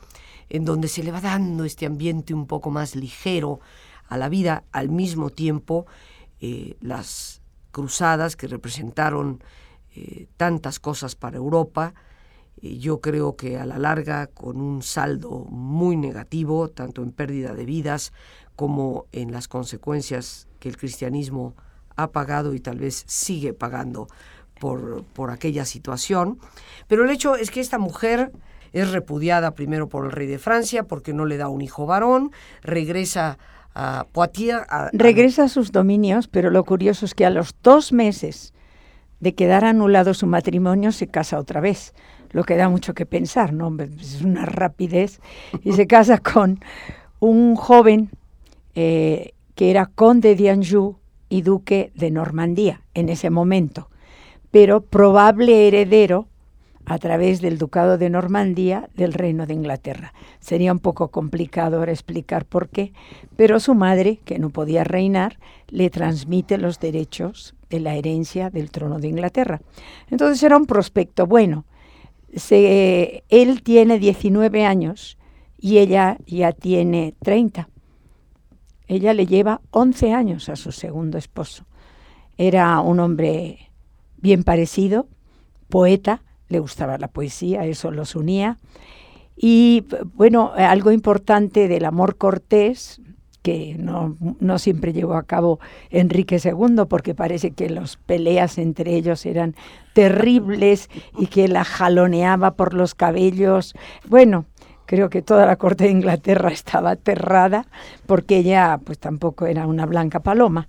en 0.50 0.66
donde 0.66 0.88
se 0.88 1.04
le 1.04 1.12
va 1.12 1.22
dando 1.22 1.64
este 1.64 1.86
ambiente 1.86 2.34
un 2.34 2.48
poco 2.48 2.72
más 2.72 2.96
ligero 2.96 3.60
a 4.08 4.18
la 4.18 4.30
vida, 4.30 4.64
al 4.72 4.90
mismo 4.90 5.30
tiempo 5.30 5.86
eh, 6.42 6.78
las 6.82 7.42
cruzadas 7.72 8.36
que 8.36 8.48
representaron 8.48 9.44
eh, 9.96 10.28
tantas 10.38 10.80
cosas 10.80 11.16
para 11.16 11.38
Europa, 11.38 11.94
eh, 12.62 12.78
yo 12.78 13.02
creo 13.02 13.36
que 13.36 13.58
a 13.58 13.66
la 13.66 13.78
larga 13.78 14.28
con 14.28 14.60
un 14.60 14.82
saldo 14.82 15.46
muy 15.50 15.96
negativo, 15.96 16.70
tanto 16.70 17.04
en 17.04 17.12
pérdida 17.12 17.54
de 17.54 17.66
vidas 17.66 18.12
como 18.56 19.06
en 19.12 19.32
las 19.32 19.48
consecuencias 19.48 20.48
que 20.60 20.70
el 20.70 20.78
cristianismo 20.78 21.56
ha 21.96 22.12
pagado 22.12 22.54
y 22.54 22.60
tal 22.60 22.80
vez 22.80 23.04
sigue 23.08 23.54
pagando 23.54 24.08
por, 24.60 25.04
por 25.14 25.32
aquella 25.32 25.66
situación. 25.66 26.40
Pero 26.88 27.04
el 27.04 27.10
hecho 27.12 27.36
es 27.36 27.52
que 27.52 27.62
esta 27.62 27.78
mujer 27.78 28.32
es 28.74 28.92
repudiada 28.92 29.52
primero 29.52 29.90
por 29.90 30.06
el 30.06 30.12
rey 30.12 30.28
de 30.28 30.40
Francia 30.40 30.84
porque 30.84 31.14
no 31.14 31.26
le 31.26 31.38
da 31.38 31.50
un 31.50 31.62
hijo 31.62 31.86
varón, 31.86 32.32
regresa 32.62 33.38
a 33.76 34.06
Poitiers. 34.12 34.66
regresa 34.94 35.44
a 35.44 35.48
sus 35.48 35.72
dominios, 35.72 36.28
pero 36.28 36.50
lo 36.50 36.64
curioso 36.66 37.06
es 37.06 37.14
que 37.14 37.26
a 37.26 37.30
los 37.30 37.56
dos 37.62 37.94
meses 37.94 38.54
de 39.20 39.36
quedar 39.36 39.66
anulado 39.66 40.14
su 40.14 40.28
matrimonio 40.28 40.92
se 40.92 41.08
casa 41.08 41.40
otra 41.40 41.62
vez, 41.62 41.94
lo 42.32 42.44
que 42.44 42.56
da 42.56 42.70
mucho 42.70 42.94
que 42.94 43.06
pensar, 43.06 43.54
¿no? 43.54 43.76
Es 44.00 44.22
una 44.22 44.46
rapidez. 44.46 45.20
Y 45.64 45.74
se 45.74 45.88
casa 45.88 46.18
con 46.34 46.60
un 47.20 47.56
joven 47.56 48.10
eh, 48.76 49.34
que 49.56 49.72
era 49.72 49.88
conde 49.88 50.36
de 50.36 50.50
Anjou 50.50 51.00
y 51.28 51.42
duque 51.42 51.92
de 51.96 52.12
Normandía 52.12 52.82
en 52.94 53.10
ese 53.10 53.30
momento, 53.30 53.90
pero 54.52 54.82
probable 54.82 55.68
heredero 55.68 56.29
a 56.90 56.98
través 56.98 57.40
del 57.40 57.60
ducado 57.60 58.00
de 58.00 58.10
Normandía 58.10 58.90
del 58.96 59.14
reino 59.14 59.46
de 59.46 59.54
Inglaterra. 59.54 60.12
Sería 60.40 60.72
un 60.72 60.80
poco 60.80 61.10
complicado 61.10 61.78
ahora 61.78 61.92
explicar 61.92 62.46
por 62.46 62.68
qué, 62.68 62.94
pero 63.36 63.60
su 63.60 63.76
madre, 63.76 64.18
que 64.26 64.40
no 64.40 64.50
podía 64.50 64.84
reinar, 64.84 65.38
le 65.68 65.92
transmite 65.92 66.58
los 66.58 66.80
derechos 66.80 67.54
de 67.70 67.80
la 67.80 67.94
herencia 67.94 68.50
del 68.50 68.72
trono 68.72 68.98
de 68.98 69.08
Inglaterra. 69.08 69.62
Entonces 70.10 70.42
era 70.42 70.58
un 70.58 70.66
prospecto 70.66 71.28
bueno. 71.28 71.66
Él 72.50 73.62
tiene 73.64 74.00
19 74.00 74.66
años 74.66 75.20
y 75.60 75.78
ella 75.78 76.18
ya 76.26 76.54
tiene 76.54 77.14
30. 77.22 77.70
Ella 78.88 79.14
le 79.14 79.28
lleva 79.28 79.62
11 79.70 80.14
años 80.14 80.50
a 80.50 80.56
su 80.56 80.72
segundo 80.72 81.20
esposo. 81.20 81.66
Era 82.36 82.80
un 82.80 83.00
hombre 83.00 83.72
bien 84.18 84.44
parecido, 84.44 85.08
poeta, 85.68 86.24
le 86.50 86.60
gustaba 86.60 86.98
la 86.98 87.08
poesía, 87.08 87.66
eso 87.66 87.92
los 87.92 88.16
unía. 88.16 88.58
Y 89.38 89.86
bueno, 90.16 90.52
algo 90.58 90.92
importante 90.92 91.68
del 91.68 91.86
amor 91.86 92.18
cortés, 92.18 93.02
que 93.42 93.76
no, 93.80 94.18
no, 94.40 94.60
siempre 94.60 94.92
llevó 94.92 95.14
a 95.14 95.24
cabo 95.24 95.60
Enrique 95.90 96.42
II, 96.44 96.84
porque 96.90 97.16
parece 97.16 97.52
que 97.52 97.70
las 97.70 97.96
peleas 97.96 98.58
entre 98.58 98.96
ellos 98.96 99.26
eran 99.26 99.56
terribles 99.94 100.90
y 101.18 101.28
que 101.28 101.48
la 101.48 101.64
jaloneaba 101.64 102.56
por 102.56 102.74
los 102.74 102.96
cabellos. 102.96 103.76
Bueno, 104.08 104.46
creo 104.86 105.10
que 105.10 105.22
toda 105.22 105.46
la 105.46 105.56
corte 105.56 105.86
de 105.86 105.92
Inglaterra 105.92 106.50
estaba 106.52 106.92
aterrada 106.92 107.68
porque 108.06 108.38
ella 108.38 108.80
pues 108.84 109.00
tampoco 109.00 109.46
era 109.46 109.68
una 109.68 109.86
blanca 109.86 110.20
paloma. 110.20 110.68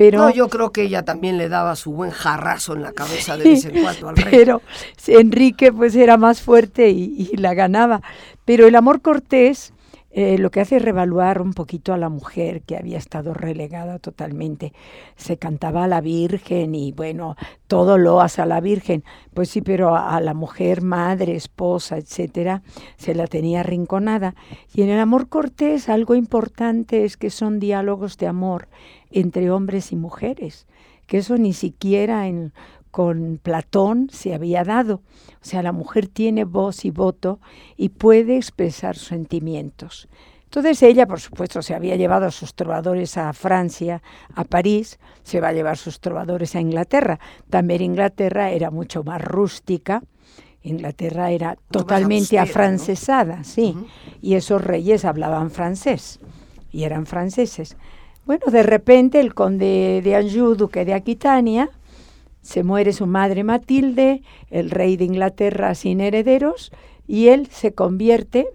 Pero, 0.00 0.16
no, 0.16 0.30
yo 0.30 0.48
creo 0.48 0.72
que 0.72 0.84
ella 0.84 1.02
también 1.02 1.36
le 1.36 1.50
daba 1.50 1.76
su 1.76 1.92
buen 1.92 2.10
jarrazo 2.10 2.72
en 2.72 2.80
la 2.80 2.92
cabeza 2.92 3.36
de 3.36 3.44
vez 3.44 3.66
en 3.66 3.82
cuando 3.82 4.08
al 4.08 4.16
rey. 4.16 4.28
Pero 4.30 4.62
Enrique 5.06 5.74
pues 5.74 5.94
era 5.94 6.16
más 6.16 6.40
fuerte 6.40 6.88
y, 6.88 7.28
y 7.30 7.36
la 7.36 7.52
ganaba. 7.52 8.00
Pero 8.46 8.66
el 8.66 8.76
amor 8.76 9.02
cortés 9.02 9.74
eh, 10.12 10.38
lo 10.38 10.50
que 10.50 10.60
hace 10.60 10.76
es 10.76 10.82
revaluar 10.82 11.40
un 11.40 11.52
poquito 11.52 11.92
a 11.92 11.96
la 11.96 12.08
mujer 12.08 12.62
que 12.62 12.76
había 12.76 12.98
estado 12.98 13.32
relegada 13.32 14.00
totalmente. 14.00 14.72
Se 15.16 15.36
cantaba 15.36 15.84
a 15.84 15.88
la 15.88 16.00
Virgen 16.00 16.74
y 16.74 16.90
bueno, 16.90 17.36
todo 17.68 17.96
lo 17.96 18.20
hace 18.20 18.42
a 18.42 18.46
la 18.46 18.60
Virgen. 18.60 19.04
Pues 19.34 19.50
sí, 19.50 19.62
pero 19.62 19.96
a, 19.96 20.20
la 20.20 20.34
mujer, 20.34 20.82
madre, 20.82 21.36
esposa, 21.36 21.96
etcétera, 21.96 22.62
se 22.96 23.14
la 23.14 23.28
tenía 23.28 23.60
arrinconada. 23.60 24.34
Y 24.74 24.82
en 24.82 24.88
el 24.88 24.98
amor 24.98 25.28
cortés 25.28 25.88
algo 25.88 26.16
importante 26.16 27.04
es 27.04 27.16
que 27.16 27.30
son 27.30 27.60
diálogos 27.60 28.18
de 28.18 28.26
amor 28.26 28.68
entre 29.12 29.50
hombres 29.50 29.92
y 29.92 29.96
mujeres, 29.96 30.66
que 31.06 31.18
eso 31.18 31.36
ni 31.38 31.52
siquiera 31.52 32.26
en 32.26 32.52
con 32.90 33.38
Platón 33.42 34.08
se 34.10 34.34
había 34.34 34.64
dado. 34.64 35.02
O 35.42 35.44
sea, 35.44 35.62
la 35.62 35.72
mujer 35.72 36.06
tiene 36.08 36.44
voz 36.44 36.84
y 36.84 36.90
voto 36.90 37.40
y 37.76 37.90
puede 37.90 38.36
expresar 38.36 38.96
sentimientos. 38.96 40.08
Entonces 40.44 40.82
ella, 40.82 41.06
por 41.06 41.20
supuesto, 41.20 41.62
se 41.62 41.74
había 41.74 41.94
llevado 41.94 42.26
a 42.26 42.32
sus 42.32 42.54
trovadores 42.54 43.16
a 43.16 43.32
Francia, 43.32 44.02
a 44.34 44.42
París, 44.42 44.98
se 45.22 45.40
va 45.40 45.48
a 45.48 45.52
llevar 45.52 45.76
sus 45.76 46.00
trovadores 46.00 46.56
a 46.56 46.60
Inglaterra. 46.60 47.20
También 47.48 47.82
Inglaterra 47.82 48.50
era 48.50 48.72
mucho 48.72 49.04
más 49.04 49.22
rústica, 49.22 50.02
Inglaterra 50.62 51.30
era 51.30 51.56
totalmente 51.70 52.38
afrancesada, 52.38 53.44
sí, 53.44 53.76
y 54.20 54.34
esos 54.34 54.62
reyes 54.62 55.04
hablaban 55.04 55.52
francés 55.52 56.18
y 56.72 56.82
eran 56.82 57.06
franceses. 57.06 57.76
Bueno, 58.26 58.46
de 58.50 58.62
repente 58.62 59.20
el 59.20 59.34
conde 59.34 60.00
de 60.02 60.16
Anjou, 60.16 60.56
duque 60.56 60.84
de 60.84 60.94
Aquitania, 60.94 61.70
se 62.42 62.62
muere 62.62 62.92
su 62.92 63.06
madre 63.06 63.44
Matilde, 63.44 64.22
el 64.50 64.70
rey 64.70 64.96
de 64.96 65.04
Inglaterra 65.04 65.74
sin 65.74 66.00
herederos, 66.00 66.72
y 67.06 67.28
él 67.28 67.48
se 67.48 67.72
convierte 67.74 68.48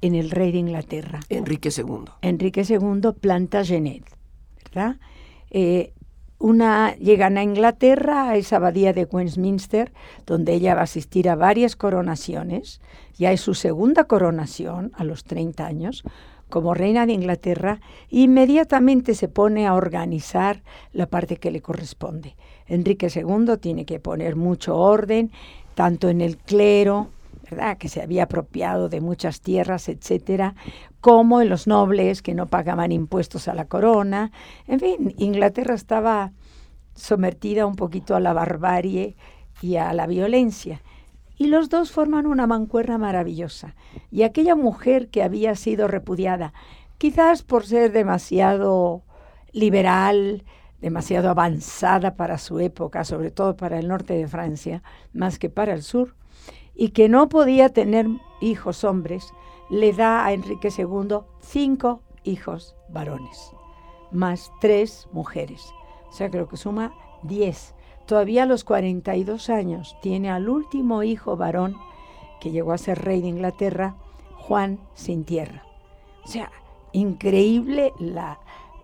en 0.00 0.14
el 0.14 0.30
rey 0.30 0.52
de 0.52 0.58
Inglaterra. 0.58 1.20
Enrique 1.28 1.70
II. 1.76 2.04
Enrique 2.22 2.64
II 2.68 3.12
planta 3.20 3.64
Genet, 3.64 4.04
¿verdad? 4.64 4.96
Eh, 5.50 5.92
una, 6.38 6.94
llegan 6.96 7.36
a 7.36 7.42
Inglaterra, 7.42 8.30
a 8.30 8.36
esa 8.36 8.56
abadía 8.56 8.94
de 8.94 9.04
Westminster, 9.04 9.92
donde 10.24 10.54
ella 10.54 10.74
va 10.74 10.80
a 10.80 10.84
asistir 10.84 11.28
a 11.28 11.36
varias 11.36 11.76
coronaciones. 11.76 12.80
Ya 13.18 13.30
es 13.30 13.42
su 13.42 13.52
segunda 13.52 14.04
coronación 14.04 14.90
a 14.94 15.04
los 15.04 15.24
30 15.24 15.66
años 15.66 16.02
como 16.50 16.74
reina 16.74 17.06
de 17.06 17.14
Inglaterra, 17.14 17.80
inmediatamente 18.10 19.14
se 19.14 19.28
pone 19.28 19.66
a 19.66 19.74
organizar 19.74 20.62
la 20.92 21.06
parte 21.06 21.36
que 21.36 21.50
le 21.50 21.62
corresponde. 21.62 22.36
Enrique 22.70 23.08
II 23.14 23.58
tiene 23.60 23.84
que 23.84 24.00
poner 24.00 24.36
mucho 24.36 24.78
orden, 24.78 25.30
tanto 25.74 26.08
en 26.08 26.22
el 26.22 26.38
clero, 26.38 27.08
¿verdad? 27.50 27.76
que 27.76 27.88
se 27.88 28.00
había 28.00 28.22
apropiado 28.22 28.88
de 28.88 29.02
muchas 29.02 29.42
tierras, 29.42 29.90
etcétera, 29.90 30.54
como 31.02 31.42
en 31.42 31.50
los 31.50 31.66
nobles 31.66 32.22
que 32.22 32.34
no 32.34 32.46
pagaban 32.46 32.92
impuestos 32.92 33.46
a 33.48 33.54
la 33.54 33.66
corona. 33.66 34.32
En 34.66 34.80
fin, 34.80 35.14
Inglaterra 35.18 35.74
estaba 35.74 36.32
sometida 36.94 37.66
un 37.66 37.76
poquito 37.76 38.16
a 38.16 38.20
la 38.20 38.32
barbarie 38.32 39.16
y 39.60 39.76
a 39.76 39.92
la 39.92 40.06
violencia 40.06 40.80
y 41.40 41.46
los 41.46 41.70
dos 41.70 41.90
forman 41.90 42.26
una 42.26 42.46
mancuerna 42.46 42.98
maravillosa. 42.98 43.74
Y 44.10 44.24
aquella 44.24 44.54
mujer 44.54 45.08
que 45.08 45.22
había 45.22 45.54
sido 45.54 45.88
repudiada, 45.88 46.52
quizás 46.98 47.42
por 47.42 47.64
ser 47.64 47.92
demasiado 47.92 49.04
liberal, 49.50 50.44
demasiado 50.80 51.30
avanzada 51.30 52.16
para 52.16 52.38
su 52.38 52.58
época, 52.58 53.04
sobre 53.04 53.30
todo 53.30 53.56
para 53.56 53.78
el 53.78 53.88
norte 53.88 54.14
de 54.14 54.28
Francia, 54.28 54.82
más 55.12 55.38
que 55.38 55.50
para 55.50 55.74
el 55.74 55.82
sur, 55.82 56.14
y 56.74 56.90
que 56.90 57.08
no 57.08 57.28
podía 57.28 57.68
tener 57.68 58.06
hijos 58.40 58.84
hombres, 58.84 59.32
le 59.68 59.92
da 59.92 60.24
a 60.24 60.32
Enrique 60.32 60.68
II 60.76 61.18
cinco 61.40 62.02
hijos 62.24 62.74
varones, 62.88 63.52
más 64.10 64.50
tres 64.60 65.08
mujeres. 65.12 65.72
O 66.08 66.12
sea, 66.12 66.30
creo 66.30 66.48
que 66.48 66.56
suma 66.56 66.92
diez. 67.22 67.74
Todavía 68.06 68.42
a 68.42 68.46
los 68.46 68.64
42 68.64 69.50
años 69.50 69.96
tiene 70.02 70.30
al 70.30 70.48
último 70.48 71.02
hijo 71.02 71.36
varón, 71.36 71.76
que 72.40 72.50
llegó 72.50 72.72
a 72.72 72.78
ser 72.78 73.04
rey 73.04 73.20
de 73.20 73.28
Inglaterra, 73.28 73.94
Juan 74.36 74.80
sin 74.94 75.24
tierra. 75.24 75.62
O 76.24 76.26
sea, 76.26 76.50
increíble 76.92 77.92
la, 77.98 78.40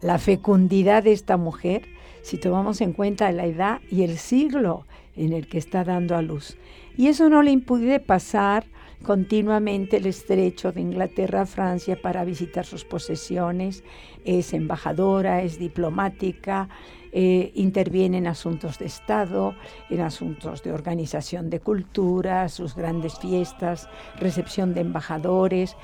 la 0.07 0.19
fecundidad 0.19 1.03
de 1.03 1.11
esta 1.11 1.37
mujer 1.37 1.83
si 2.23 2.39
tomamos 2.39 2.81
en 2.81 2.93
cuenta 2.93 3.33
la 3.33 3.45
edad 3.45 3.81
y 3.91 4.05
el 4.05 4.19
siglo 4.19 4.87
en 5.17 5.33
el 5.33 5.49
que 5.49 5.59
está 5.59 5.83
dando 5.83 6.15
a 6.15 6.23
luz. 6.23 6.57
Y 6.97 7.09
eso 7.09 7.29
no 7.29 7.43
le 7.43 7.51
impide 7.51 7.99
pasar 7.99 8.67
continuamente 9.03 9.97
el 9.97 10.07
estrecho 10.07 10.71
de 10.71 10.81
Inglaterra 10.81 11.41
a 11.41 11.47
Francia 11.47 12.01
para 12.01 12.25
visitar 12.25 12.65
sus 12.65 12.85
posesiones, 12.85 13.83
es 14.25 14.55
embajadora, 14.55 15.43
es 15.43 15.59
diplomática, 15.59 16.69
eh, 17.11 17.51
interviene 17.57 18.19
en 18.19 18.29
asuntos 18.29 18.79
de 18.79 18.87
Estado, 18.87 19.57
en 19.91 20.03
asuntos 20.03 20.63
de 20.63 20.73
organización 20.73 21.51
de 21.51 21.59
cultura, 21.59 22.49
sus 22.49 22.77
grandes 22.77 23.19
fiestas, 23.19 23.89
recepción 24.21 24.73
de 24.73 24.83
embajadores. 24.83 25.77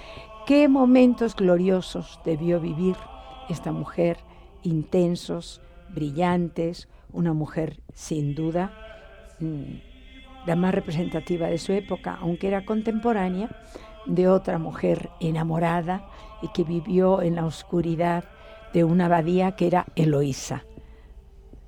Qué 0.46 0.68
momentos 0.68 1.34
gloriosos 1.34 2.20
debió 2.24 2.60
vivir 2.60 2.96
esta 3.48 3.72
mujer, 3.72 4.18
intensos, 4.62 5.60
brillantes, 5.88 6.88
una 7.12 7.32
mujer 7.32 7.80
sin 7.92 8.34
duda 8.34 8.72
mm, 9.40 10.46
la 10.46 10.56
más 10.56 10.74
representativa 10.74 11.48
de 11.48 11.58
su 11.58 11.72
época, 11.72 12.18
aunque 12.20 12.48
era 12.48 12.64
contemporánea, 12.64 13.48
de 14.06 14.28
otra 14.28 14.58
mujer 14.58 15.10
enamorada 15.20 16.08
y 16.42 16.48
que 16.48 16.64
vivió 16.64 17.22
en 17.22 17.36
la 17.36 17.46
oscuridad 17.46 18.24
de 18.72 18.84
una 18.84 19.06
abadía 19.06 19.52
que 19.52 19.68
era 19.68 19.86
Eloísa. 19.94 20.64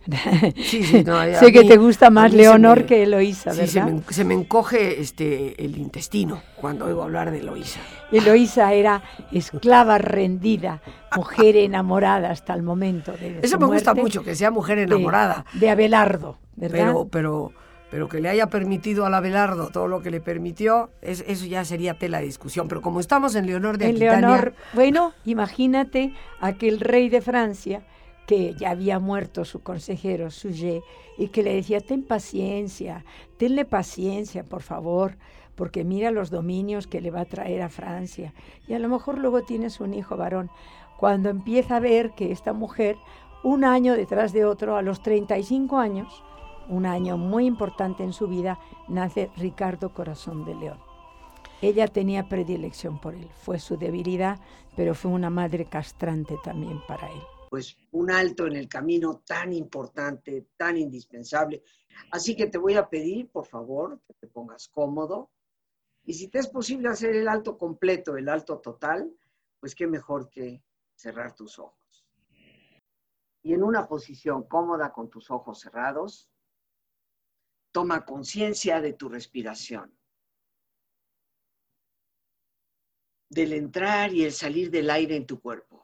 sé 1.40 1.52
que 1.52 1.64
te 1.64 1.76
gusta 1.76 2.10
más 2.10 2.32
Leonor 2.32 2.84
que 2.86 3.02
Eloísa, 3.02 3.52
¿verdad? 3.52 4.02
Se 4.10 4.24
me, 4.24 4.34
encoge 4.34 5.00
este, 5.00 5.62
el 5.62 5.78
intestino 5.78 6.42
cuando 6.56 6.86
oigo 6.86 7.02
hablar 7.02 7.30
de 7.30 7.40
Eloísa. 7.40 7.80
Eloísa 8.12 8.72
era 8.72 9.02
esclava 9.32 9.98
rendida, 9.98 10.82
mujer 11.16 11.56
enamorada 11.56 12.30
hasta 12.30 12.54
el 12.54 12.62
momento 12.62 13.12
de 13.12 13.40
Eso 13.42 13.58
me 13.58 13.66
gusta 13.66 13.94
mucho, 13.94 14.22
que 14.22 14.34
sea 14.34 14.50
mujer 14.50 14.78
enamorada. 14.78 15.44
De, 15.54 15.70
Abelardo, 15.70 16.38
¿verdad? 16.56 16.78
Pero, 16.78 17.08
pero 17.10 17.52
pero 17.94 18.08
que 18.08 18.20
le 18.20 18.28
haya 18.28 18.48
permitido 18.48 19.06
al 19.06 19.14
Abelardo 19.14 19.68
todo 19.68 19.86
lo 19.86 20.02
que 20.02 20.10
le 20.10 20.20
permitió, 20.20 20.90
eso 21.00 21.46
ya 21.46 21.64
sería 21.64 21.94
tela 21.94 22.18
de 22.18 22.24
discusión. 22.24 22.66
Pero 22.66 22.82
como 22.82 22.98
estamos 22.98 23.36
en 23.36 23.46
Leonor 23.46 23.78
de 23.78 23.86
Aquitania... 23.86 24.18
Leonor, 24.18 24.54
bueno, 24.72 25.12
imagínate 25.24 26.12
aquel 26.40 26.80
rey 26.80 27.08
de 27.08 27.20
Francia 27.20 27.82
que 28.26 28.54
ya 28.54 28.70
había 28.70 28.98
muerto 28.98 29.44
su 29.44 29.62
consejero 29.62 30.30
Sujet 30.30 30.82
y 31.18 31.28
que 31.28 31.42
le 31.42 31.54
decía, 31.54 31.80
ten 31.80 32.02
paciencia, 32.02 33.04
tenle 33.36 33.64
paciencia, 33.64 34.44
por 34.44 34.62
favor, 34.62 35.16
porque 35.54 35.84
mira 35.84 36.10
los 36.10 36.30
dominios 36.30 36.86
que 36.86 37.00
le 37.00 37.10
va 37.10 37.20
a 37.20 37.26
traer 37.26 37.62
a 37.62 37.68
Francia. 37.68 38.32
Y 38.66 38.74
a 38.74 38.78
lo 38.78 38.88
mejor 38.88 39.18
luego 39.18 39.42
tienes 39.42 39.80
un 39.80 39.94
hijo 39.94 40.16
varón. 40.16 40.50
Cuando 40.98 41.28
empieza 41.28 41.76
a 41.76 41.80
ver 41.80 42.12
que 42.12 42.32
esta 42.32 42.52
mujer, 42.52 42.96
un 43.42 43.64
año 43.64 43.94
detrás 43.94 44.32
de 44.32 44.44
otro, 44.44 44.76
a 44.76 44.82
los 44.82 45.02
35 45.02 45.78
años, 45.78 46.24
un 46.68 46.86
año 46.86 47.18
muy 47.18 47.46
importante 47.46 48.02
en 48.02 48.12
su 48.12 48.26
vida, 48.26 48.58
nace 48.88 49.30
Ricardo 49.36 49.92
Corazón 49.92 50.44
de 50.44 50.54
León. 50.54 50.78
Ella 51.60 51.88
tenía 51.88 52.28
predilección 52.28 52.98
por 52.98 53.14
él, 53.14 53.28
fue 53.36 53.58
su 53.58 53.76
debilidad, 53.76 54.38
pero 54.76 54.94
fue 54.94 55.10
una 55.10 55.30
madre 55.30 55.66
castrante 55.66 56.36
también 56.42 56.80
para 56.86 57.08
él. 57.08 57.20
Pues 57.50 57.76
un 57.94 58.10
alto 58.10 58.46
en 58.46 58.56
el 58.56 58.68
camino 58.68 59.22
tan 59.24 59.52
importante, 59.52 60.48
tan 60.56 60.76
indispensable. 60.76 61.62
Así 62.10 62.34
que 62.34 62.46
te 62.46 62.58
voy 62.58 62.74
a 62.74 62.88
pedir, 62.88 63.30
por 63.30 63.46
favor, 63.46 64.00
que 64.06 64.14
te 64.14 64.26
pongas 64.26 64.68
cómodo. 64.68 65.30
Y 66.04 66.14
si 66.14 66.28
te 66.28 66.40
es 66.40 66.48
posible 66.48 66.88
hacer 66.88 67.14
el 67.14 67.28
alto 67.28 67.56
completo, 67.56 68.16
el 68.16 68.28
alto 68.28 68.58
total, 68.58 69.16
pues 69.60 69.74
qué 69.74 69.86
mejor 69.86 70.28
que 70.28 70.62
cerrar 70.96 71.34
tus 71.34 71.58
ojos. 71.58 72.06
Y 73.42 73.52
en 73.52 73.62
una 73.62 73.86
posición 73.86 74.42
cómoda 74.44 74.92
con 74.92 75.08
tus 75.08 75.30
ojos 75.30 75.60
cerrados, 75.60 76.28
Toma 77.74 78.04
conciencia 78.04 78.80
de 78.80 78.92
tu 78.92 79.08
respiración, 79.08 79.98
del 83.28 83.52
entrar 83.52 84.14
y 84.14 84.22
el 84.22 84.30
salir 84.30 84.70
del 84.70 84.90
aire 84.90 85.16
en 85.16 85.26
tu 85.26 85.40
cuerpo. 85.40 85.83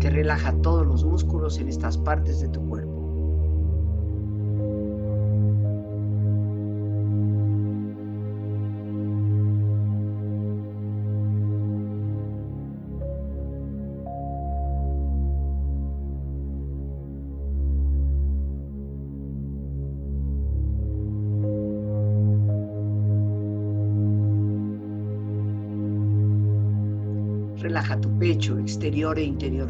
que 0.00 0.08
relaja 0.08 0.52
todos 0.62 0.86
los 0.86 1.04
músculos 1.04 1.58
en 1.58 1.68
estas 1.68 1.98
partes 1.98 2.40
de 2.40 2.48
tu 2.48 2.66
cuerpo. 2.66 3.00
Relaja 27.58 28.00
tu 28.00 28.08
pecho 28.18 28.58
exterior 28.58 29.18
e 29.18 29.24
los 29.24 29.69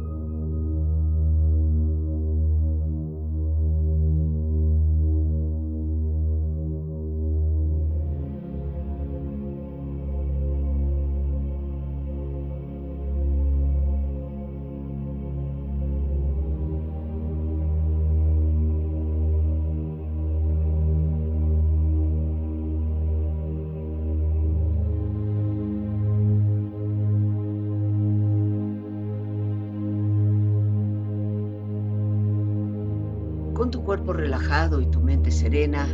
Serena, 35.41 35.87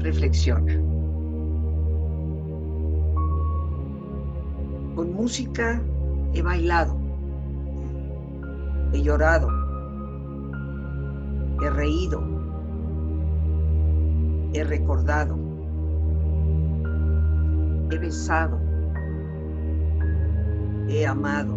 reflexiona. 0.00 0.74
Con 4.94 5.14
música 5.14 5.82
he 6.34 6.42
bailado, 6.42 6.94
he 8.92 9.02
llorado, 9.02 9.48
he 11.62 11.70
reído, 11.70 12.22
he 14.52 14.62
recordado, 14.64 15.38
he 17.90 17.96
besado, 17.96 18.60
he 20.86 21.06
amado. 21.06 21.52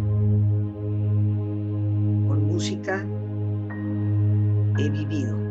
Con 2.29 2.47
música 2.47 3.05
he 4.77 4.89
vivido. 4.89 5.44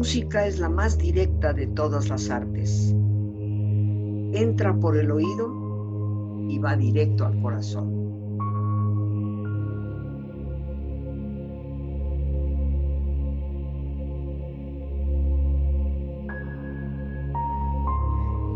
Música 0.00 0.46
es 0.46 0.58
la 0.58 0.70
más 0.70 0.96
directa 0.96 1.52
de 1.52 1.66
todas 1.66 2.08
las 2.08 2.30
artes. 2.30 2.94
Entra 4.32 4.74
por 4.74 4.96
el 4.96 5.10
oído 5.10 5.54
y 6.48 6.58
va 6.58 6.74
directo 6.74 7.26
al 7.26 7.38
corazón. 7.42 7.90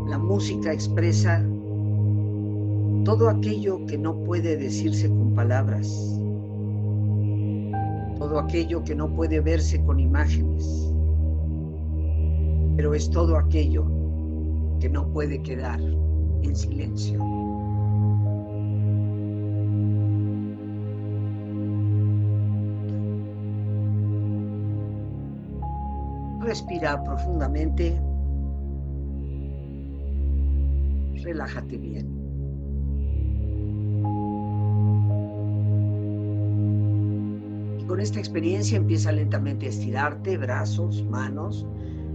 La 0.09 0.17
música 0.17 0.73
expresa 0.73 1.45
todo 3.05 3.29
aquello 3.29 3.85
que 3.85 3.99
no 3.99 4.17
puede 4.25 4.57
decirse 4.57 5.11
con 5.11 5.35
palabras, 5.35 5.89
todo 8.19 8.39
aquello 8.39 8.83
que 8.83 8.95
no 8.95 9.15
puede 9.15 9.41
verse 9.41 9.85
con 9.85 10.01
imágenes, 10.01 10.94
pero 12.77 12.95
es 12.95 13.09
todo 13.11 13.37
aquello 13.37 13.87
que 14.81 14.89
no 14.89 15.07
puede 15.13 15.43
quedar 15.43 15.81
en 15.81 16.57
silencio. 16.57 17.23
Respira 26.45 27.03
profundamente. 27.03 27.99
Relájate 31.23 31.79
bien. 31.79 32.07
Y 37.79 37.85
con 37.85 37.99
esta 37.99 38.19
experiencia 38.19 38.77
empieza 38.77 39.11
lentamente 39.11 39.67
a 39.67 39.69
estirarte, 39.71 40.37
brazos, 40.37 41.03
manos, 41.05 41.67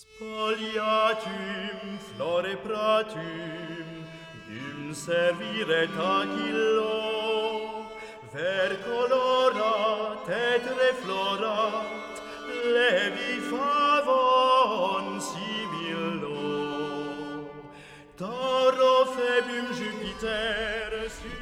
Spoliatum 0.00 1.78
flore 2.08 2.54
pratum, 2.64 3.88
dum 4.48 4.94
servire 4.94 5.82
tagillo, 5.96 6.96
ver 8.32 8.70
colorat 8.86 10.26
et 10.26 10.64
reflorat, 10.80 12.12
levi 12.64 13.34
favon 13.50 15.20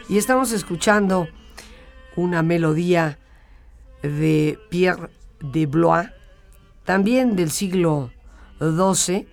Y 0.08 0.18
estamos 0.18 0.50
escuchando 0.50 1.28
una 2.16 2.42
melodía 2.42 3.18
de 4.02 4.58
Pierre 4.68 5.10
de 5.38 5.66
Blois, 5.66 6.08
también 6.84 7.36
del 7.36 7.52
siglo 7.52 8.10
XII, 8.58 9.26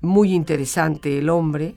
muy 0.00 0.32
interesante 0.32 1.18
el 1.18 1.28
hombre, 1.28 1.76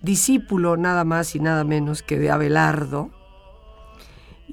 discípulo 0.00 0.76
nada 0.76 1.04
más 1.04 1.34
y 1.34 1.40
nada 1.40 1.64
menos 1.64 2.02
que 2.02 2.18
de 2.18 2.30
Abelardo, 2.30 3.10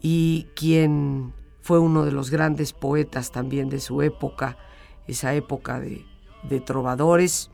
y 0.01 0.47
quien 0.55 1.33
fue 1.61 1.79
uno 1.79 2.05
de 2.05 2.11
los 2.11 2.29
grandes 2.29 2.73
poetas 2.73 3.31
también 3.31 3.69
de 3.69 3.79
su 3.79 4.01
época, 4.01 4.57
esa 5.07 5.33
época 5.33 5.79
de, 5.79 6.05
de 6.43 6.59
trovadores 6.59 7.51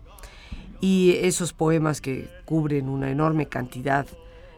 y 0.82 1.18
esos 1.22 1.54
poemas 1.54 2.02
que 2.02 2.30
cubren 2.46 2.90
una 2.90 3.10
enorme 3.10 3.48
cantidad 3.48 4.06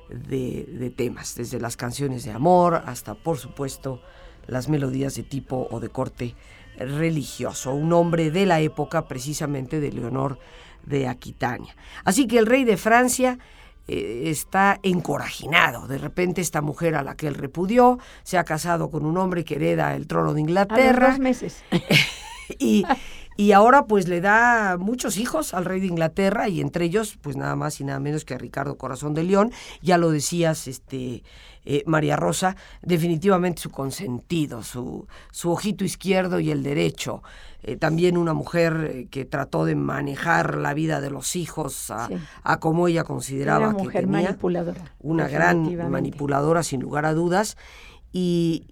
de, 0.09 0.93
temas, 0.95 1.35
desde 1.35 1.59
las 1.59 1.77
canciones 1.77 2.23
de 2.23 2.31
amor 2.31 2.81
hasta, 2.85 3.15
por 3.15 3.37
supuesto, 3.37 4.01
las 4.47 4.69
melodías 4.69 5.15
de 5.15 5.23
tipo 5.23 5.67
o 5.69 5.79
de 5.79 5.89
corte 5.89 6.35
religioso, 6.77 7.73
un 7.73 7.91
hombre 7.93 8.31
de 8.31 8.45
la 8.45 8.59
época 8.59 9.07
precisamente 9.07 9.79
de 9.79 9.91
Leonor 9.91 10.39
de 10.85 11.07
Aquitania. 11.07 11.75
Así 12.03 12.27
que 12.27 12.37
el 12.37 12.45
rey 12.45 12.63
de 12.63 12.77
Francia 12.77 13.39
eh, 13.87 14.23
está 14.25 14.79
encorajinado. 14.83 15.87
De 15.87 15.97
repente 15.97 16.41
esta 16.41 16.61
mujer 16.61 16.95
a 16.95 17.03
la 17.03 17.15
que 17.15 17.27
él 17.27 17.35
repudió 17.35 17.99
se 18.23 18.37
ha 18.37 18.43
casado 18.43 18.89
con 18.89 19.05
un 19.05 19.17
hombre 19.17 19.43
que 19.43 19.55
hereda 19.55 19.95
el 19.95 20.07
trono 20.07 20.33
de 20.33 20.41
Inglaterra. 20.41 21.07
A 21.07 21.09
dos 21.11 21.19
meses. 21.19 21.63
y, 22.59 22.85
y 23.37 23.51
ahora 23.51 23.85
pues 23.85 24.07
le 24.07 24.19
da 24.19 24.77
muchos 24.77 25.17
hijos 25.17 25.53
al 25.53 25.65
rey 25.65 25.79
de 25.79 25.87
Inglaterra 25.87 26.49
y 26.49 26.59
entre 26.59 26.85
ellos 26.85 27.17
pues 27.21 27.37
nada 27.37 27.55
más 27.55 27.79
y 27.79 27.83
nada 27.83 27.99
menos 27.99 28.25
que 28.25 28.33
a 28.33 28.37
Ricardo 28.37 28.77
Corazón 28.77 29.13
de 29.13 29.23
León, 29.23 29.51
ya 29.81 29.97
lo 29.97 30.09
decías 30.09 30.67
este 30.67 31.23
eh, 31.69 31.83
María 31.85 32.15
Rosa, 32.15 32.55
definitivamente 32.81 33.61
su 33.61 33.69
consentido, 33.69 34.63
su, 34.63 35.05
su 35.31 35.51
ojito 35.51 35.83
izquierdo 35.83 36.39
y 36.39 36.49
el 36.49 36.63
derecho. 36.63 37.21
Eh, 37.61 37.75
también 37.75 38.17
una 38.17 38.33
mujer 38.33 38.89
eh, 38.89 39.07
que 39.11 39.25
trató 39.25 39.65
de 39.65 39.75
manejar 39.75 40.57
la 40.57 40.73
vida 40.73 41.01
de 41.01 41.09
los 41.09 41.35
hijos 41.35 41.91
a, 41.91 42.09
como 42.59 42.87
ella 42.87 43.03
consideraba 43.03 43.67
una 43.69 43.77
mujer 43.77 44.05
que 44.05 44.11
manipuladora, 44.11 44.81
una 44.99 45.27
gran 45.27 45.91
manipuladora 45.91 46.63
sin 46.63 46.79
lugar 46.79 47.05
a 47.05 47.13
dudas. 47.13 47.57
Y, 48.13 48.67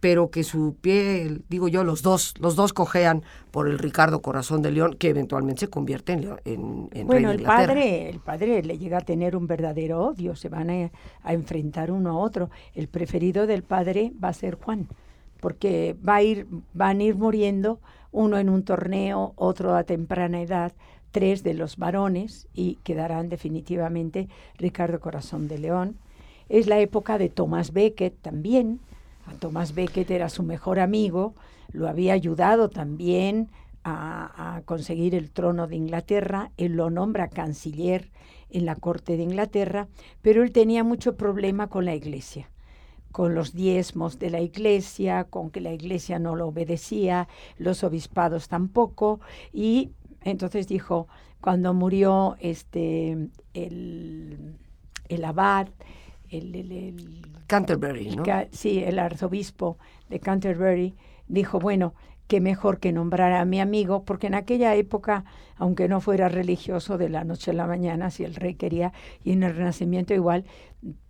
pero 0.00 0.30
que 0.30 0.42
su 0.44 0.74
pie, 0.80 1.40
digo 1.48 1.68
yo, 1.68 1.84
los 1.84 2.02
dos, 2.02 2.34
los 2.40 2.56
dos 2.56 2.72
cojean 2.72 3.22
por 3.50 3.68
el 3.68 3.78
Ricardo 3.78 4.22
Corazón 4.22 4.62
de 4.62 4.70
León, 4.70 4.96
que 4.98 5.10
eventualmente 5.10 5.60
se 5.60 5.68
convierte 5.68 6.14
en, 6.14 6.88
en, 6.92 7.06
bueno, 7.06 7.30
el 7.30 7.42
padre, 7.42 8.08
el 8.08 8.18
padre 8.18 8.62
le 8.62 8.78
llega 8.78 8.98
a 8.98 9.02
tener 9.02 9.36
un 9.36 9.46
verdadero 9.46 10.06
odio, 10.06 10.34
se 10.34 10.48
van 10.48 10.70
a, 10.70 10.90
enfrentar 11.30 11.90
uno 11.90 12.10
a 12.10 12.16
otro. 12.16 12.50
El 12.74 12.88
preferido 12.88 13.46
del 13.46 13.62
padre 13.62 14.12
va 14.22 14.28
a 14.28 14.32
ser 14.32 14.56
Juan, 14.56 14.88
porque 15.40 15.94
va 16.06 16.16
a 16.16 16.22
ir, 16.22 16.46
van 16.72 17.00
a 17.00 17.02
ir 17.02 17.16
muriendo 17.16 17.78
uno 18.10 18.38
en 18.38 18.48
un 18.48 18.64
torneo, 18.64 19.34
otro 19.36 19.74
a 19.74 19.84
temprana 19.84 20.40
edad, 20.40 20.72
tres 21.10 21.42
de 21.42 21.54
los 21.54 21.76
varones 21.76 22.48
y 22.54 22.76
quedarán 22.84 23.28
definitivamente 23.28 24.28
Ricardo 24.56 24.98
Corazón 25.00 25.46
de 25.46 25.58
León. 25.58 25.96
Es 26.48 26.66
la 26.66 26.78
época 26.78 27.18
de 27.18 27.28
Thomas 27.28 27.72
Becket 27.72 28.14
también, 28.22 28.80
Thomas 29.38 29.74
Becket 29.74 30.10
era 30.10 30.28
su 30.28 30.42
mejor 30.42 30.80
amigo, 30.80 31.34
lo 31.72 31.88
había 31.88 32.12
ayudado 32.14 32.68
también 32.68 33.50
a, 33.84 34.62
conseguir 34.66 35.14
el 35.14 35.30
trono 35.30 35.66
de 35.66 35.76
Inglaterra, 35.76 36.50
él 36.56 36.72
lo 36.72 36.90
nombra 36.90 37.28
canciller 37.28 38.10
en 38.50 38.66
la 38.66 38.76
corte 38.76 39.16
de 39.16 39.22
Inglaterra, 39.22 39.88
pero 40.22 40.42
él 40.42 40.52
tenía 40.52 40.84
mucho 40.84 41.16
problema 41.16 41.68
con 41.68 41.84
la 41.84 41.94
iglesia 41.94 42.50
con 43.12 43.34
los 43.34 43.54
diezmos 43.54 44.20
de 44.20 44.30
la 44.30 44.40
iglesia, 44.40 45.24
con 45.24 45.50
que 45.50 45.60
la 45.60 45.72
iglesia 45.72 46.20
no 46.20 46.36
lo 46.36 46.46
obedecía, 46.46 47.26
los 47.58 47.82
obispados 47.82 48.46
tampoco, 48.46 49.18
y 49.52 49.90
entonces 50.22 50.68
dijo, 50.68 51.08
cuando 51.40 51.74
murió 51.74 52.36
este 52.38 53.28
el, 53.52 54.54
el 55.08 55.24
abad, 55.24 55.66
el, 56.30 56.94
Canterbury, 57.46 58.16
¿no? 58.16 58.24
sí, 58.52 58.82
el 58.84 58.98
arzobispo 58.98 59.78
de 60.08 60.20
Canterbury 60.20 60.94
dijo, 61.28 61.58
bueno, 61.58 61.94
qué 62.30 62.40
mejor 62.40 62.78
que 62.78 62.92
nombrar 62.92 63.32
a 63.32 63.44
mi 63.44 63.60
amigo, 63.60 64.04
porque 64.04 64.28
en 64.28 64.36
aquella 64.36 64.76
época, 64.76 65.24
aunque 65.56 65.88
no 65.88 66.00
fuera 66.00 66.28
religioso 66.28 66.96
de 66.96 67.08
la 67.08 67.24
noche 67.24 67.50
a 67.50 67.54
la 67.54 67.66
mañana, 67.66 68.12
si 68.12 68.22
el 68.22 68.36
rey 68.36 68.54
quería, 68.54 68.92
y 69.24 69.32
en 69.32 69.42
el 69.42 69.56
Renacimiento 69.56 70.14
igual, 70.14 70.44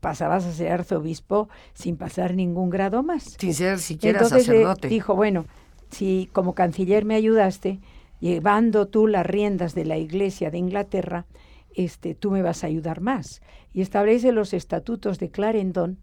pasabas 0.01 0.47
a 0.47 0.53
ser 0.53 0.73
arzobispo 0.73 1.51
sin 1.75 1.99
pasar 1.99 2.35
ningún 2.35 2.71
grado 2.71 3.03
más. 3.03 3.37
Sin 3.39 3.53
ser 3.53 3.81
siquiera 3.81 4.19
Entonces, 4.19 4.49
eh, 4.49 4.53
sacerdote. 4.53 4.89
dijo, 4.89 5.15
bueno, 5.15 5.45
si 5.91 6.31
como 6.33 6.55
canciller 6.55 7.05
me 7.05 7.17
ayudaste, 7.17 7.81
llevando 8.21 8.89
tú 8.89 9.07
las 9.07 9.27
riendas 9.27 9.75
de 9.75 9.85
la 9.85 9.99
Iglesia 9.99 10.51
de 10.51 10.57
Inglaterra, 10.57 11.27
este, 11.75 12.15
tú 12.15 12.31
me 12.31 12.43
vas 12.43 12.65
a 12.65 12.67
ayudar 12.67 13.01
más. 13.01 13.43
Y 13.73 13.81
establece 13.81 14.33
los 14.33 14.53
estatutos 14.53 15.19
de 15.19 15.31
Clarendon 15.31 15.99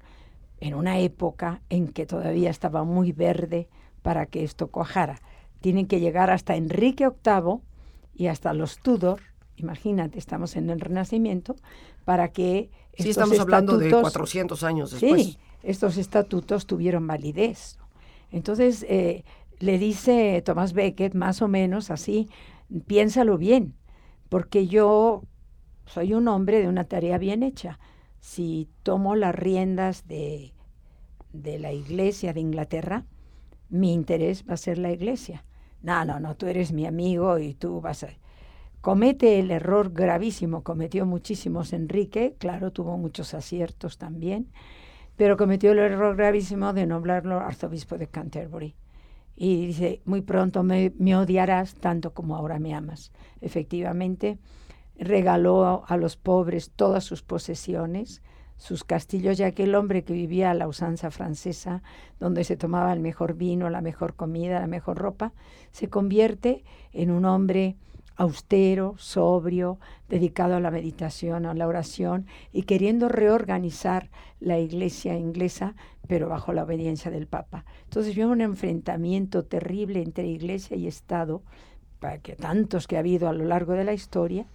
en 0.60 0.74
una 0.74 1.00
época 1.00 1.62
en 1.70 1.88
que 1.88 2.06
todavía 2.06 2.50
estaba 2.50 2.84
muy 2.84 3.12
verde 3.12 3.68
para 4.02 4.26
que 4.26 4.44
esto 4.44 4.68
cuajara. 4.68 5.22
Tienen 5.62 5.88
que 5.88 6.00
llegar 6.00 6.30
hasta 6.30 6.56
Enrique 6.56 7.08
VIII 7.08 7.62
y 8.16 8.28
hasta 8.28 8.54
los 8.54 8.80
Tudor, 8.80 9.22
imagínate, 9.56 10.18
estamos 10.18 10.56
en 10.56 10.70
el 10.70 10.80
Renacimiento, 10.80 11.56
para 12.06 12.30
que... 12.30 12.70
Sí, 12.98 13.10
estamos 13.10 13.40
hablando 13.40 13.78
de 13.78 13.92
400 13.92 14.64
años 14.64 14.92
después. 14.92 15.24
Sí, 15.24 15.38
estos 15.62 15.98
estatutos 15.98 16.66
tuvieron 16.66 17.06
validez. 17.06 17.78
Entonces, 18.32 18.86
eh, 18.90 19.24
le 19.60 19.78
dice 19.78 20.42
Thomas 20.46 20.74
Becket, 20.74 21.14
más 21.14 21.42
o 21.42 21.48
menos 21.48 21.92
así, 21.92 22.30
piénsalo 22.88 23.38
bien, 23.38 23.76
porque 24.30 24.68
yo 24.68 25.24
soy 25.88 26.14
un 26.14 26.28
hombre 26.28 26.62
de 26.62 26.68
una 26.68 26.84
tarea 26.84 27.18
bien 27.18 27.44
hecha. 27.44 27.80
Si 28.20 28.70
tomo 28.84 29.16
las 29.16 29.34
riendas 29.34 30.08
de, 30.08 30.54
de 31.34 31.60
la 31.60 31.72
iglesia 31.72 32.34
de 32.34 32.42
Inglaterra, 32.42 33.06
mi 33.70 33.94
interés 33.94 34.46
va 34.48 34.54
a 34.54 34.58
ser 34.58 34.78
la 34.78 34.92
iglesia. 34.92 35.44
No, 35.82 36.06
no, 36.06 36.20
no, 36.20 36.36
tú 36.36 36.48
eres 36.48 36.72
mi 36.72 36.86
amigo 36.86 37.40
y 37.40 37.54
tú 37.54 37.82
vas 37.82 38.04
a... 38.04 38.10
Comete 38.82 39.40
el 39.40 39.52
error 39.52 39.92
gravísimo, 39.92 40.64
cometió 40.64 41.06
muchísimos 41.06 41.74
Enrique, 41.74 42.36
claro, 42.38 42.72
tuvo 42.72 42.98
muchos 42.98 43.34
aciertos 43.34 43.98
también, 43.98 44.48
pero 45.16 45.36
cometió 45.36 45.72
el 45.72 45.80
error 45.80 46.16
gravísimo 46.16 46.74
de 46.74 46.86
nomblarlo 46.86 47.40
arzobispo 47.40 47.98
de 47.98 48.08
Canterbury. 48.08 48.76
Y 49.36 49.68
dice, 49.68 50.02
muy 50.06 50.22
pronto 50.22 50.64
me, 50.64 50.94
me 50.98 51.16
odiarás 51.16 51.76
tanto 51.76 52.14
como 52.14 52.36
ahora 52.36 52.60
me 52.60 52.74
amas. 52.74 53.12
Efectivamente, 53.42 54.40
regaló 55.00 55.86
a 55.88 55.98
los 55.98 56.18
pobres 56.18 56.72
todas 56.76 57.04
sus 57.04 57.22
posesiones, 57.22 58.22
sus 58.58 58.84
castillos, 58.84 59.38
ya 59.38 59.52
que 59.52 59.64
el 59.64 59.76
hombre 59.76 60.04
que 60.04 60.14
vivía 60.14 60.52
a 60.52 60.56
la 60.56 60.68
usanza 60.68 61.12
francesa, 61.12 61.84
donde 62.20 62.44
se 62.44 62.58
tomaba 62.58 62.92
el 62.92 63.00
mejor 63.00 63.36
vino, 63.36 63.70
la 63.70 63.82
mejor 63.82 64.16
comida, 64.16 64.60
la 64.60 64.68
mejor 64.68 64.98
ropa, 64.98 65.34
se 65.72 65.90
convierte 65.90 66.64
en 66.92 67.12
un 67.12 67.26
hombre 67.26 67.78
austero, 68.16 68.96
sobrio, 68.98 69.80
dedicado 70.10 70.56
a 70.56 70.60
la 70.60 70.72
meditación, 70.72 71.46
a 71.46 71.54
la 71.54 71.68
oración 71.68 72.26
y 72.52 72.64
queriendo 72.64 73.10
reorganizar 73.10 74.10
la 74.40 74.58
iglesia 74.58 75.16
inglesa, 75.16 75.76
pero 76.08 76.28
bajo 76.28 76.52
la 76.52 76.64
obediencia 76.64 77.12
del 77.12 77.28
Papa. 77.28 77.64
Entonces 77.84 78.16
vio 78.16 78.28
un 78.30 78.42
enfrentamiento 78.42 79.46
terrible 79.46 80.02
entre 80.02 80.26
iglesia 80.26 80.76
y 80.76 80.88
Estado, 80.88 81.44
para 82.00 82.20
que 82.20 82.36
tantos 82.36 82.88
que 82.88 82.96
ha 82.96 83.00
habido 83.00 83.28
a 83.28 83.34
lo 83.34 83.46
largo 83.46 83.74
de 83.74 83.84
la 83.84 83.94
historia, 83.94 84.48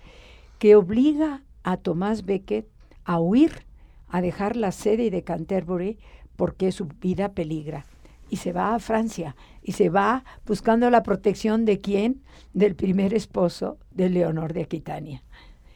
que 0.62 0.76
obliga 0.76 1.42
a 1.64 1.76
Tomás 1.76 2.24
Becket 2.24 2.68
a 3.02 3.18
huir, 3.18 3.66
a 4.06 4.20
dejar 4.20 4.54
la 4.54 4.70
sede 4.70 5.10
de 5.10 5.24
Canterbury 5.24 5.98
porque 6.36 6.70
su 6.70 6.86
vida 6.86 7.32
peligra 7.32 7.84
y 8.30 8.36
se 8.36 8.52
va 8.52 8.72
a 8.72 8.78
Francia 8.78 9.34
y 9.60 9.72
se 9.72 9.88
va 9.88 10.24
buscando 10.46 10.88
la 10.88 11.02
protección 11.02 11.64
de 11.64 11.80
quién? 11.80 12.22
Del 12.54 12.76
primer 12.76 13.12
esposo 13.12 13.76
de 13.90 14.08
Leonor 14.08 14.52
de 14.52 14.62
Aquitania. 14.62 15.24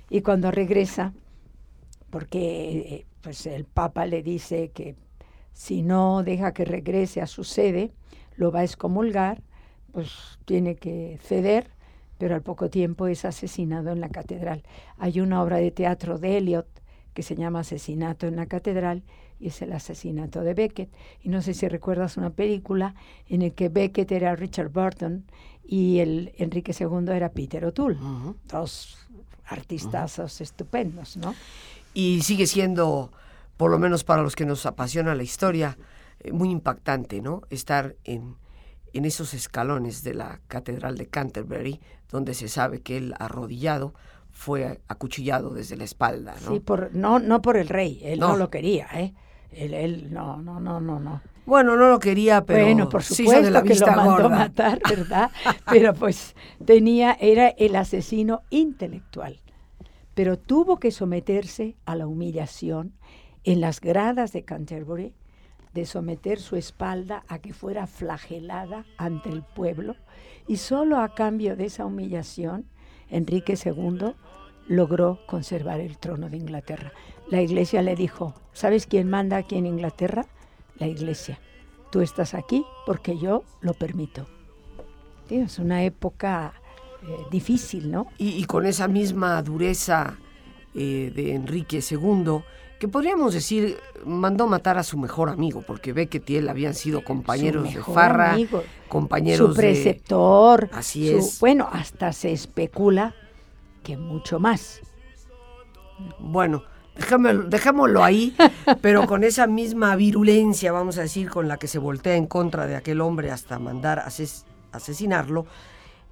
Y 0.09 0.21
cuando 0.21 0.53
regresa, 0.53 1.13
porque 2.11 2.79
eh, 2.79 3.07
pues 3.23 3.45
el 3.47 3.65
Papa 3.65 4.07
le 4.07 4.23
dice 4.23 4.71
que 4.73 4.95
si 5.53 5.83
no 5.83 6.23
deja 6.23 6.55
que 6.55 6.65
regrese 6.65 7.21
a 7.21 7.27
su 7.27 7.43
sede, 7.43 7.91
lo 8.37 8.53
va 8.53 8.61
a 8.61 8.65
excomulgar, 8.65 9.43
pues 9.91 10.39
tiene 10.45 10.77
que 10.77 11.19
ceder, 11.25 11.73
pero 12.19 12.35
al 12.35 12.43
poco 12.43 12.71
tiempo 12.71 13.07
es 13.07 13.25
asesinado 13.25 13.91
en 13.91 14.01
la 14.01 14.09
catedral. 14.09 14.63
Hay 14.99 15.21
una 15.21 15.43
obra 15.43 15.57
de 15.57 15.71
teatro 15.71 16.19
de 16.19 16.39
Eliot 16.39 16.67
que 17.15 17.23
se 17.23 17.35
llama 17.35 17.61
Asesinato 17.61 18.27
en 18.27 18.37
la 18.37 18.47
Catedral 18.47 19.03
y 19.41 19.49
es 19.49 19.63
el 19.63 19.73
asesinato 19.73 20.43
de 20.43 20.55
Beckett. 20.55 20.91
Y 21.23 21.29
no 21.29 21.43
sé 21.43 21.55
si 21.55 21.69
recuerdas 21.69 22.17
una 22.17 22.31
película 22.31 22.95
en 23.29 23.43
la 23.43 23.51
que 23.51 23.69
Beckett 23.69 24.13
era 24.13 24.37
Richard 24.37 24.71
Burton 24.71 25.25
y 25.65 25.99
el 25.99 26.33
Enrique 26.37 26.75
II 26.79 27.11
era 27.13 27.31
Peter 27.31 27.65
O'Toole. 27.65 27.99
Dos 28.49 28.99
artistazos 29.47 30.41
estupendos, 30.41 31.17
¿no? 31.17 31.35
Y 31.95 32.21
sigue 32.23 32.47
siendo, 32.47 33.11
por 33.57 33.71
lo 33.71 33.79
menos 33.79 34.05
para 34.05 34.23
los 34.23 34.37
que 34.37 34.45
nos 34.45 34.67
apasiona 34.67 35.15
la 35.15 35.23
historia, 35.23 35.79
eh, 36.21 36.33
muy 36.33 36.51
impactante, 36.51 37.21
¿no? 37.21 37.43
Estar 37.49 37.97
en, 38.05 38.37
en 38.93 39.05
esos 39.05 39.35
escalones 39.35 40.03
de 40.03 40.15
la 40.15 40.41
Catedral 40.49 40.97
de 40.97 41.07
Canterbury, 41.07 41.81
donde 42.11 42.35
se 42.35 42.49
sabe 42.49 42.81
que 42.81 42.97
él 42.97 43.15
arrodillado 43.19 43.95
fue 44.31 44.81
acuchillado 44.89 45.51
desde 45.51 45.77
la 45.77 45.85
espalda, 45.85 46.35
¿no? 46.45 46.53
Sí, 46.53 46.61
por, 46.61 46.95
no, 46.95 47.19
no 47.19 47.41
por 47.41 47.57
el 47.57 47.69
rey, 47.69 48.01
él 48.03 48.21
no 48.21 48.37
lo 48.37 48.51
quería, 48.51 48.87
¿eh? 48.95 49.15
Él, 49.51 50.13
no, 50.13 50.37
no, 50.43 50.61
no, 50.61 50.81
no, 50.81 51.01
no. 51.01 51.23
Bueno, 51.47 51.77
no 51.77 51.89
lo 51.89 51.99
quería, 51.99 52.45
pero 52.45 52.65
bueno, 52.65 52.89
por 52.89 53.03
supuesto 53.03 53.49
la 53.51 53.63
que 53.63 53.77
lo 53.77 53.87
mandó 53.87 54.29
matar, 54.29 54.81
¿verdad? 54.89 55.31
pero 55.71 55.95
pues 55.95 56.35
tenía, 56.65 57.17
era 57.21 57.49
el 57.49 57.77
asesino 57.77 58.43
intelectual. 58.51 59.41
Pero 60.15 60.39
tuvo 60.39 60.79
que 60.79 60.91
someterse 60.91 61.77
a 61.85 61.95
la 61.95 62.07
humillación 62.07 62.93
en 63.45 63.61
las 63.61 63.81
gradas 63.81 64.33
de 64.33 64.45
Canterbury, 64.45 65.15
de 65.77 65.85
someter 65.85 66.41
su 66.41 66.57
espalda 66.57 67.23
a 67.29 67.39
que 67.39 67.53
fuera 67.53 67.87
flagelada 67.87 68.87
ante 68.97 69.29
el 69.29 69.43
pueblo, 69.43 69.95
y 70.49 70.57
solo 70.57 70.99
a 70.99 71.15
cambio 71.15 71.55
de 71.55 71.67
esa 71.67 71.85
humillación, 71.85 72.65
Enrique 73.11 73.59
II 73.63 74.15
logró 74.69 75.21
conservar 75.27 75.81
el 75.81 75.99
trono 75.99 76.31
de 76.31 76.39
Inglaterra. 76.39 76.93
La 77.29 77.43
iglesia 77.43 77.83
le 77.83 77.95
dijo, 77.95 78.35
¿sabes 78.55 78.87
quién 78.87 79.11
manda 79.11 79.37
aquí 79.37 79.57
en 79.57 79.67
Inglaterra? 79.67 80.25
La 80.79 80.87
iglesia. 80.87 81.39
Tú 81.93 82.01
estás 82.01 82.33
aquí 82.33 82.65
porque 82.87 83.19
yo 83.19 83.45
lo 83.61 83.75
permito. 83.75 84.27
es 85.29 85.59
una 85.59 85.85
época 85.85 86.55
eh, 87.03 87.17
difícil, 87.31 87.91
¿no? 87.91 88.07
Y, 88.17 88.43
con 88.45 88.65
esa 88.65 88.89
misma 88.89 89.43
dureza 89.43 90.17
eh, 90.75 91.13
de 91.15 91.35
Enrique 91.35 91.81
II, 91.89 92.43
que 92.79 92.89
podríamos 92.89 93.33
decir 93.33 93.79
mandó 94.05 94.47
matar 94.47 94.79
a 94.79 94.83
su 94.83 94.99
mejor 94.99 95.31
amigo, 95.31 95.63
porque 95.67 95.93
ve 95.93 96.09
que 96.09 96.23
él 96.39 96.49
habían 96.49 96.75
sido 96.75 97.03
compañeros 97.03 97.73
de 97.73 97.83
farra, 97.83 98.37
compañeros 98.89 99.51
su 99.51 99.57
preceptor, 99.57 100.69
así 100.73 101.11
es. 101.11 101.41
Bueno, 101.41 101.69
hasta 101.73 102.13
se 102.13 102.33
especula 102.33 103.15
que 103.83 103.97
mucho 103.97 104.39
más. 104.39 104.81
Bueno, 106.19 106.65
dejémoslo 107.49 108.05
ahí, 108.05 108.37
pero 108.83 109.07
con 109.07 109.25
esa 109.25 109.47
misma 109.47 109.97
virulencia, 109.97 110.73
vamos 110.73 110.99
a 110.99 111.03
decir, 111.03 111.31
con 111.31 111.49
la 111.49 111.57
que 111.57 111.69
se 111.69 111.79
voltea 111.79 112.17
en 112.17 112.27
contra 112.27 112.67
de 112.67 112.77
aquel 112.77 113.01
hombre 113.01 113.31
hasta 113.31 113.59
mandar 113.59 114.01
a 114.01 114.11
asesinarlo, 114.73 115.47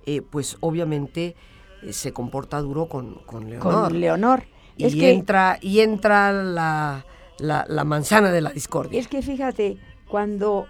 eh, 0.07 0.23
pues 0.23 0.57
obviamente 0.61 1.37
eh, 1.83 1.93
se 1.93 2.13
comporta 2.13 2.61
duro 2.61 2.89
con, 2.89 3.15
con 3.27 3.51
Leonor. 3.51 3.73
Con 3.73 4.01
Leonor. 4.01 4.54
Y, 4.77 5.05
entra, 5.05 5.59
y 5.61 5.81
entra 5.81 6.33
la, 6.33 7.05
la, 7.39 7.85
manzana 7.85 8.31
de 8.31 8.41
la 8.41 8.51
discordia. 8.51 9.01
Es 9.01 9.09
que 9.09 9.23
fíjate, 9.23 9.79
cuando 10.09 10.67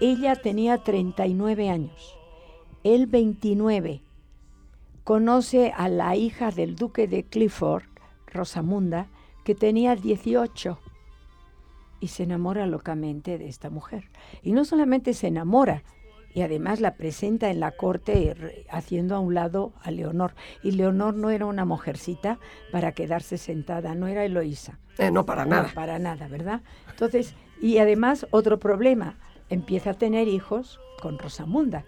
ella 0.00 0.36
tenía 0.36 0.78
39 0.78 1.68
años, 1.70 2.16
él 2.84 3.06
29, 3.06 4.02
conoce 5.04 5.72
a 5.76 5.88
la 5.88 6.16
hija 6.16 6.50
del 6.50 6.76
duque 6.76 7.08
de 7.08 7.24
Clifford, 7.24 7.84
Rosamunda, 8.26 9.08
que 9.44 9.54
tenía 9.54 9.96
18 9.96 10.78
y 12.00 12.08
se 12.08 12.24
enamora 12.24 12.66
locamente 12.66 13.38
de 13.38 13.48
esta 13.48 13.70
mujer. 13.70 14.10
Y 14.42 14.52
no 14.52 14.64
solamente 14.64 15.14
se 15.14 15.28
enamora, 15.28 15.82
y 16.38 16.42
además 16.42 16.78
la 16.78 16.94
presenta 16.94 17.50
en 17.50 17.58
la 17.58 17.72
corte 17.72 18.64
haciendo 18.70 19.16
a 19.16 19.18
un 19.18 19.34
lado 19.34 19.72
a 19.82 19.90
Leonor. 19.90 20.34
Y 20.62 20.70
Leonor 20.70 21.14
no 21.14 21.30
era 21.30 21.46
una 21.46 21.64
mujercita 21.64 22.38
para 22.70 22.92
quedarse 22.92 23.38
sentada, 23.38 23.96
no 23.96 24.06
era 24.06 24.24
Eloísa. 24.24 24.78
Eh, 24.98 25.10
no, 25.10 25.26
para 25.26 25.44
nada. 25.44 25.72
para 25.74 25.98
nada, 25.98 26.28
¿verdad? 26.28 26.60
Entonces, 26.88 27.34
y 27.60 27.78
además 27.78 28.24
otro 28.30 28.60
problema, 28.60 29.18
empieza 29.48 29.90
a 29.90 29.94
tener 29.94 30.28
hijos 30.28 30.78
con 31.02 31.18
Rosamunda, 31.18 31.84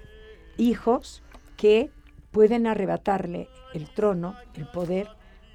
hijos 0.56 1.22
que 1.56 1.92
pueden 2.32 2.66
arrebatarle 2.66 3.48
el 3.72 3.88
trono, 3.88 4.34
el 4.54 4.66
poder 4.66 5.06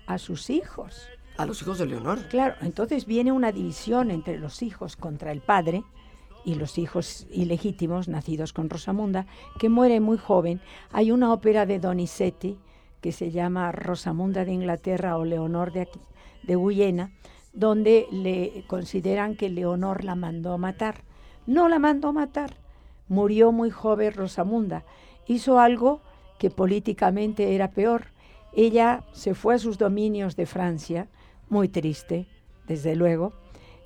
a 0.08 0.19
sus 0.19 0.49
hijos. 0.49 1.10
A 1.36 1.45
los 1.45 1.62
hijos 1.62 1.79
de 1.79 1.86
Leonor. 1.86 2.29
Claro, 2.29 2.55
entonces 2.62 3.05
viene 3.05 3.34
una 3.34 3.51
división 3.51 4.10
entre 4.10 4.39
los 4.39 4.62
hijos 4.62 4.95
contra 4.95 5.34
el 5.34 5.41
padre 5.41 5.84
y 6.45 6.55
los 6.55 6.77
hijos 6.77 7.27
ilegítimos 7.31 8.08
nacidos 8.08 8.53
con 8.53 8.69
Rosamunda, 8.69 9.25
que 9.60 9.67
muere 9.67 9.99
muy 9.99 10.17
joven. 10.17 10.62
Hay 10.91 11.12
una 11.12 11.34
ópera 11.34 11.65
de 11.65 11.79
Donizetti 11.79 12.58
que 13.01 13.12
se 13.12 13.31
llama 13.31 13.71
Rosamunda 13.71 14.45
de 14.45 14.53
Inglaterra 14.53 15.17
o 15.17 15.25
Leonor 15.25 15.73
de, 15.73 15.89
de 16.43 16.55
Guyena, 16.55 17.12
donde 17.53 18.08
le 18.12 18.63
consideran 18.67 19.36
que 19.36 19.49
Leonor 19.49 20.03
la 20.03 20.15
mandó 20.15 20.53
a 20.53 20.58
matar. 20.58 21.03
No 21.47 21.67
la 21.67 21.79
mandó 21.79 22.10
a 22.10 22.13
matar, 22.13 22.55
murió 23.08 23.51
muy 23.51 23.71
joven 23.71 24.13
Rosamunda. 24.13 24.86
Hizo 25.27 25.60
algo 25.60 26.01
que 26.38 26.49
políticamente 26.49 27.55
era 27.55 27.72
peor. 27.72 28.07
Ella 28.53 29.03
se 29.13 29.34
fue 29.34 29.55
a 29.55 29.59
sus 29.59 29.78
dominios 29.78 30.36
de 30.36 30.45
Francia, 30.45 31.07
muy 31.49 31.69
triste, 31.69 32.28
desde 32.67 32.95
luego, 32.95 33.34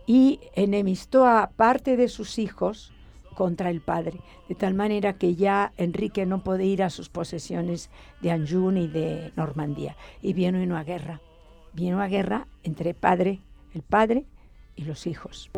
y 0.09 0.39
enemistó 0.55 1.27
a 1.27 1.51
parte 1.55 1.95
de 1.95 2.07
sus 2.07 2.39
hijos 2.39 2.91
contra 3.35 3.69
el 3.69 3.79
padre, 3.79 4.19
de 4.47 4.55
tal 4.55 4.73
manera 4.73 5.13
que 5.13 5.35
ya 5.35 5.71
Enrique 5.77 6.25
no 6.25 6.43
puede 6.43 6.65
ir 6.65 6.81
a 6.81 6.89
sus 6.89 7.09
posesiones 7.09 7.91
de 8.19 8.31
Anjou 8.31 8.71
y 8.71 8.87
de 8.87 9.31
Normandía. 9.35 9.95
Y 10.23 10.33
viene 10.33 10.63
una 10.63 10.83
guerra, 10.83 11.21
viene 11.73 11.95
una 11.95 12.07
guerra 12.07 12.47
entre 12.63 12.95
padre, 12.95 13.41
el 13.75 13.83
padre 13.83 14.25
y 14.75 14.85
los 14.85 15.05
hijos. 15.05 15.51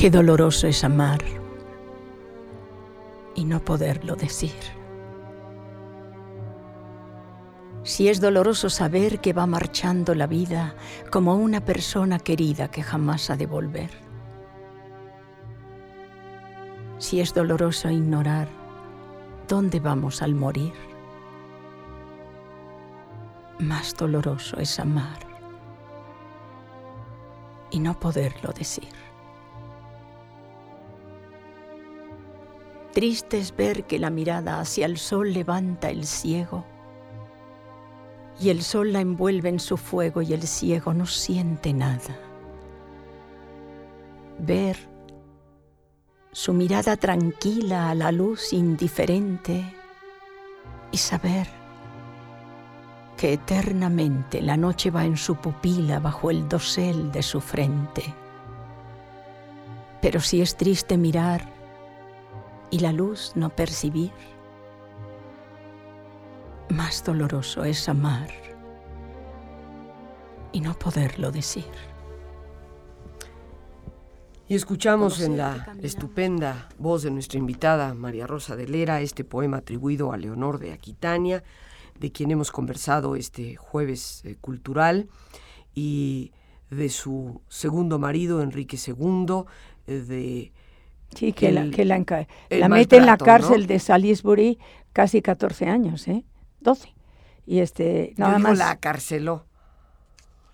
Qué 0.00 0.10
doloroso 0.10 0.66
es 0.66 0.82
amar 0.82 1.18
y 3.34 3.44
no 3.44 3.62
poderlo 3.62 4.16
decir. 4.16 4.54
Si 7.82 8.08
es 8.08 8.18
doloroso 8.18 8.70
saber 8.70 9.20
que 9.20 9.34
va 9.34 9.46
marchando 9.46 10.14
la 10.14 10.26
vida 10.26 10.74
como 11.10 11.34
una 11.34 11.62
persona 11.62 12.18
querida 12.18 12.70
que 12.70 12.82
jamás 12.82 13.28
ha 13.28 13.36
de 13.36 13.44
volver. 13.44 13.90
si 16.96 17.20
es 17.20 17.34
doloroso 17.34 17.90
ignorar 17.90 18.48
dónde 19.48 19.80
vamos 19.80 20.22
al 20.22 20.34
morir, 20.34 20.72
más 23.58 23.94
doloroso 23.94 24.56
es 24.56 24.80
amar 24.80 25.18
y 27.70 27.80
no 27.80 28.00
poderlo 28.00 28.50
decir. 28.52 29.09
Triste 32.92 33.38
es 33.38 33.54
ver 33.54 33.84
que 33.84 33.98
la 33.98 34.10
mirada 34.10 34.58
hacia 34.58 34.86
el 34.86 34.98
sol 34.98 35.32
levanta 35.32 35.90
el 35.90 36.06
ciego 36.06 36.64
y 38.40 38.48
el 38.48 38.62
sol 38.62 38.92
la 38.92 39.00
envuelve 39.00 39.48
en 39.48 39.60
su 39.60 39.76
fuego 39.76 40.22
y 40.22 40.32
el 40.32 40.42
ciego 40.42 40.92
no 40.92 41.06
siente 41.06 41.72
nada. 41.72 42.18
Ver 44.38 44.76
su 46.32 46.52
mirada 46.52 46.96
tranquila 46.96 47.90
a 47.90 47.94
la 47.94 48.10
luz 48.10 48.52
indiferente 48.52 49.62
y 50.90 50.96
saber 50.96 51.46
que 53.16 53.34
eternamente 53.34 54.40
la 54.40 54.56
noche 54.56 54.90
va 54.90 55.04
en 55.04 55.16
su 55.16 55.36
pupila 55.36 56.00
bajo 56.00 56.30
el 56.30 56.48
dosel 56.48 57.12
de 57.12 57.22
su 57.22 57.40
frente. 57.40 58.02
Pero 60.00 60.20
si 60.20 60.40
es 60.40 60.56
triste 60.56 60.96
mirar 60.96 61.59
y 62.70 62.78
la 62.78 62.92
luz 62.92 63.32
no 63.34 63.50
percibir, 63.50 64.12
más 66.68 67.04
doloroso 67.04 67.64
es 67.64 67.88
amar 67.88 68.30
y 70.52 70.60
no 70.60 70.78
poderlo 70.78 71.30
decir. 71.32 71.64
Y 74.48 74.56
escuchamos 74.56 75.20
en 75.20 75.36
la 75.36 75.76
estupenda 75.80 76.68
voz 76.76 77.04
de 77.04 77.10
nuestra 77.12 77.38
invitada 77.38 77.94
María 77.94 78.26
Rosa 78.26 78.56
de 78.56 78.66
Lera 78.66 79.00
este 79.00 79.22
poema 79.22 79.58
atribuido 79.58 80.12
a 80.12 80.16
Leonor 80.16 80.58
de 80.58 80.72
Aquitania, 80.72 81.44
de 81.98 82.10
quien 82.10 82.32
hemos 82.32 82.50
conversado 82.50 83.14
este 83.14 83.54
jueves 83.54 84.24
eh, 84.24 84.36
cultural, 84.40 85.08
y 85.72 86.32
de 86.68 86.88
su 86.88 87.42
segundo 87.48 88.00
marido, 88.00 88.42
Enrique 88.42 88.76
II, 88.76 89.44
eh, 89.86 90.00
de 90.00 90.52
Sí, 91.14 91.32
que, 91.32 91.50
la, 91.50 91.70
que 91.70 91.84
la, 91.84 92.04
la 92.50 92.68
mete 92.68 92.96
en 92.96 93.06
la 93.06 93.16
cárcel 93.16 93.66
de 93.66 93.78
Salisbury 93.78 94.58
casi 94.92 95.22
14 95.22 95.66
años, 95.66 96.06
¿eh? 96.08 96.24
12. 96.60 96.94
Y 97.46 97.60
este, 97.60 98.14
nada 98.16 98.38
más. 98.38 98.58
la 98.58 98.76
carceló. 98.76 99.46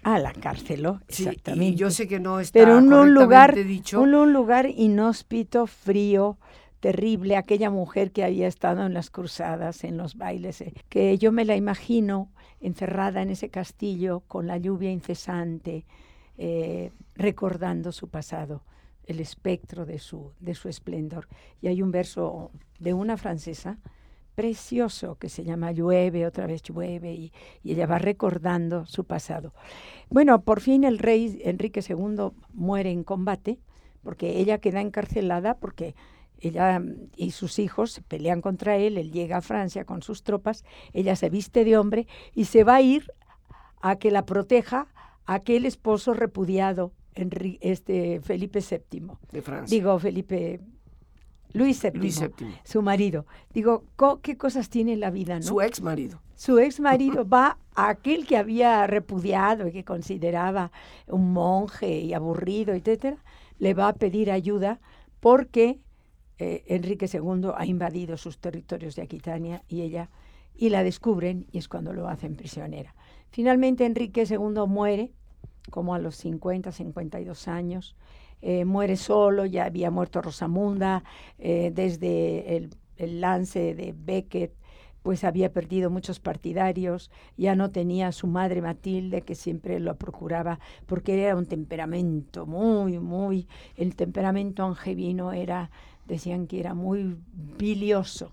Ah, 0.03 0.21
la 0.21 0.33
carceló, 0.33 1.01
exactamente. 1.09 1.65
y 1.67 1.75
yo 1.75 1.91
sé 1.91 2.07
que 2.07 2.21
no 2.21 2.39
está 2.39 2.61
Pero 2.61 2.79
en 2.79 2.93
un 2.93 3.13
lugar, 3.13 3.57
dicho. 3.57 4.01
Un, 4.01 4.15
un 4.15 4.33
lugar 4.33 4.67
inhóspito, 4.71 5.67
frío, 5.67 6.39
terrible, 6.79 7.37
aquella 7.37 7.71
mujer 7.71 8.13
que 8.13 8.23
había 8.23 8.47
estado 8.47 8.87
en 8.87 8.95
las 8.95 9.11
cruzadas, 9.11 9.83
en 9.83 9.97
los 9.97 10.17
bailes, 10.17 10.61
eh, 10.61 10.73
que 10.89 11.19
yo 11.19 11.33
me 11.33 11.45
la 11.45 11.57
imagino 11.57 12.31
encerrada 12.61 13.21
en 13.21 13.31
ese 13.31 13.49
castillo 13.49 14.21
con 14.29 14.47
la 14.47 14.59
lluvia 14.59 14.93
incesante, 14.93 15.85
eh, 16.39 16.93
recordando 17.17 17.91
su 17.91 18.09
pasado 18.09 18.63
el 19.07 19.21
espectro 19.21 19.87
de 19.87 19.99
su, 19.99 20.33
de 20.41 20.55
su 20.55 20.69
esplendor. 20.69 21.29
Y 21.61 21.69
hay 21.69 21.83
un 21.83 21.91
verso 21.91 22.51
de 22.79 22.95
una 22.95 23.17
francesa 23.17 23.79
precioso 24.37 25.17
que 25.17 25.29
se 25.29 25.43
llama 25.43 25.73
Llueve, 25.73 26.27
otra 26.27 26.47
vez 26.47 26.63
llueve, 26.63 27.15
y, 27.15 27.33
ella 27.65 27.87
va 27.87 27.99
recordando 27.99 28.85
su 28.87 29.05
pasado. 29.05 29.53
Bueno, 30.11 30.43
por 30.43 30.61
fin 30.61 30.85
el 30.85 30.99
rey 30.99 31.41
Enrique 31.45 31.81
II 31.89 32.33
muere 32.53 32.91
en 32.91 33.03
combate, 33.03 33.59
porque 34.03 34.39
ella 34.39 34.59
queda 34.59 34.83
encarcelada, 34.83 35.55
porque 35.55 35.97
ella 36.39 36.83
y 37.17 37.31
sus 37.31 37.59
hijos 37.59 38.03
pelean 38.09 38.43
contra 38.43 38.77
él, 38.77 38.99
él 38.99 39.11
llega 39.11 39.39
a 39.39 39.41
Francia 39.41 39.85
con 39.85 40.03
sus 40.03 40.23
tropas, 40.23 40.65
ella 40.93 41.17
se 41.17 41.31
viste 41.31 41.65
de 41.65 41.79
hombre 41.79 42.07
y 42.35 42.45
se 42.45 42.63
va 42.63 42.77
a 42.77 42.83
ir 42.83 43.11
a 43.81 43.97
que 43.97 44.11
la 44.11 44.27
proteja 44.27 44.87
aquel 45.25 45.65
esposo 45.65 46.13
repudiado 46.13 46.93
este 47.61 48.21
Felipe 48.21 48.61
VII. 48.61 49.09
De 49.33 49.43
Francia. 49.43 49.75
Digo, 49.75 49.99
Felipe 49.99 50.61
Luis 51.53 51.83
VII, 51.83 52.11
su 52.65 52.83
marido. 52.83 53.27
Digo, 53.53 53.85
¿qué 54.23 54.37
cosas 54.37 54.69
tiene 54.69 54.97
la 54.97 55.11
vida, 55.11 55.37
no? 55.37 55.43
Su 55.43 55.61
ex 55.63 55.81
marido. 55.81 56.21
Su 56.35 56.59
ex 56.59 56.81
marido 56.81 57.27
va 57.27 57.59
a 57.75 57.89
aquel 57.89 58.27
que 58.27 58.37
había 58.37 58.87
repudiado 58.87 59.67
y 59.67 59.73
que 59.73 59.85
consideraba 59.85 60.71
un 61.07 61.33
monje 61.33 62.01
y 62.01 62.13
aburrido, 62.13 62.75
etcétera, 62.75 63.25
le 63.59 63.73
va 63.73 63.89
a 63.89 63.95
pedir 63.95 64.31
ayuda 64.31 64.81
porque 65.21 65.81
eh, 66.39 66.65
Enrique 66.67 67.09
II 67.11 67.53
ha 67.57 67.65
invadido 67.65 68.19
sus 68.19 68.39
territorios 68.39 68.95
de 68.97 69.03
Aquitania 69.03 69.63
y 69.67 69.81
ella 69.81 70.11
y 70.55 70.69
la 70.69 70.83
descubren 70.83 71.47
y 71.51 71.59
es 71.59 71.69
cuando 71.69 71.95
lo 71.95 72.09
hacen 72.09 72.37
prisionera. 72.37 72.95
Finalmente 73.31 73.87
Enrique 73.87 74.25
II 74.29 74.67
muere 74.69 75.13
como 75.71 75.95
a 75.95 75.99
los 75.99 76.17
50, 76.17 76.73
52 76.73 77.49
años. 77.49 77.97
Eh, 78.43 78.65
muere 78.65 78.97
solo, 78.97 79.47
ya 79.47 79.65
había 79.65 79.91
muerto 79.91 80.21
Rosamunda, 80.21 81.05
eh, 81.39 81.73
desde 81.75 82.57
el, 82.57 83.21
lance 83.21 83.75
de 83.75 83.95
Beckett, 83.97 84.55
pues 85.03 85.23
había 85.23 85.53
perdido 85.53 85.91
muchos 85.91 86.19
partidarios, 86.19 87.11
ya 87.37 87.55
no 87.55 87.71
tenía 87.71 88.11
su 88.13 88.27
madre 88.27 88.63
Matilde, 88.63 89.23
que 89.23 89.35
siempre 89.35 89.79
lo 89.81 89.95
procuraba, 89.97 90.59
porque 90.87 91.23
era 91.23 91.37
un 91.37 91.47
temperamento 91.47 92.47
muy, 92.47 92.99
muy, 92.99 93.47
el 93.77 93.95
temperamento 93.95 94.65
angevino 94.65 95.33
era, 95.33 95.71
decían 96.07 96.47
que 96.47 96.59
era 96.59 96.75
muy 96.75 97.17
bilioso. 97.59 98.33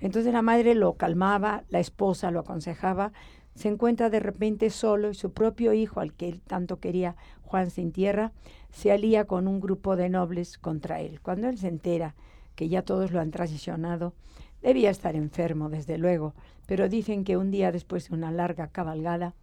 Entonces 0.00 0.32
la 0.32 0.42
madre 0.42 0.74
lo 0.74 0.94
calmaba, 0.94 1.62
la 1.68 1.78
esposa 1.78 2.30
lo 2.30 2.40
aconsejaba, 2.40 3.12
se 3.54 3.68
encuentra 3.68 4.10
de 4.10 4.20
repente 4.20 4.70
solo 4.70 5.10
y 5.10 5.14
su 5.14 5.32
propio 5.32 5.72
hijo, 5.72 6.00
al 6.00 6.14
que 6.14 6.28
él 6.28 6.40
tanto 6.40 6.78
quería, 6.78 7.16
Juan 7.42 7.70
sin 7.70 7.92
tierra, 7.92 8.32
se 8.70 8.92
alía 8.92 9.26
con 9.26 9.46
un 9.46 9.60
grupo 9.60 9.96
de 9.96 10.08
nobles 10.08 10.58
contra 10.58 11.00
él. 11.00 11.20
Cuando 11.20 11.48
él 11.48 11.58
se 11.58 11.68
entera 11.68 12.14
que 12.54 12.68
ya 12.68 12.82
todos 12.82 13.12
lo 13.12 13.20
han 13.20 13.30
traicionado, 13.30 14.14
debía 14.62 14.90
estar 14.90 15.16
enfermo, 15.16 15.68
desde 15.68 15.98
luego, 15.98 16.34
pero 16.66 16.88
dicen 16.88 17.24
que 17.24 17.36
un 17.36 17.50
día 17.50 17.72
después 17.72 18.08
de 18.08 18.14
una 18.14 18.30
larga 18.30 18.68
cabalgada, 18.68 19.34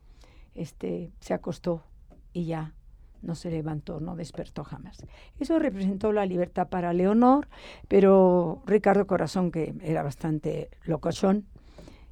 este, 0.55 1.12
se 1.20 1.34
acostó 1.34 1.84
y 2.34 2.45
ya 2.45 2.74
no 3.22 3.36
se 3.36 3.51
levantó, 3.51 3.99
no 3.99 4.16
despertó 4.16 4.64
jamás. 4.64 5.05
Eso 5.39 5.60
representó 5.60 6.12
la 6.14 6.26
libertad 6.26 6.70
para 6.70 6.93
Leonor, 6.93 7.47
pero 7.88 8.64
Ricardo 8.66 9.07
Corazón, 9.07 9.51
que 9.51 9.76
era 9.82 10.03
bastante 10.03 10.70
locochón, 10.84 11.45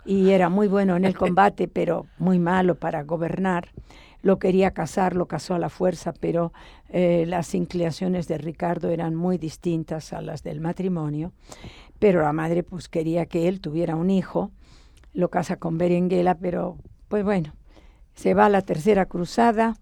y 0.08 0.32
era 0.32 0.48
muy 0.48 0.70
bueno 0.70 0.96
en 0.96 1.04
el 1.04 1.18
combate, 1.18 1.68
pero 1.68 2.08
muy 2.18 2.40
malo 2.40 2.76
para 2.76 3.04
gobernar. 3.04 3.70
Lo 4.22 4.40
quería 4.40 4.72
casar, 4.72 5.16
lo 5.16 5.28
casó 5.28 5.54
a 5.54 5.60
la 5.60 5.70
fuerza, 5.70 6.14
pero 6.14 6.54
eh, 6.90 7.26
las 7.28 7.54
inclinaciones 7.54 8.28
de 8.30 8.38
Ricardo 8.38 8.90
eran 8.90 9.16
muy 9.16 9.38
distintas 9.38 10.14
a 10.14 10.22
las 10.22 10.44
del 10.44 10.62
matrimonio. 10.62 11.34
Pero 12.00 12.22
la 12.22 12.32
madre 12.32 12.64
pues 12.64 12.88
quería 12.88 13.26
que 13.26 13.50
él 13.50 13.60
tuviera 13.60 13.98
un 13.98 14.10
hijo, 14.10 14.50
lo 15.14 15.30
casa 15.30 15.58
con 15.58 15.78
Berenguela, 15.78 16.36
pero 16.36 16.78
pues 17.10 17.26
bueno, 17.26 17.54
se 18.16 18.34
va 18.34 18.46
a 18.46 18.50
la 18.50 18.62
tercera 18.62 19.08
cruzada, 19.08 19.76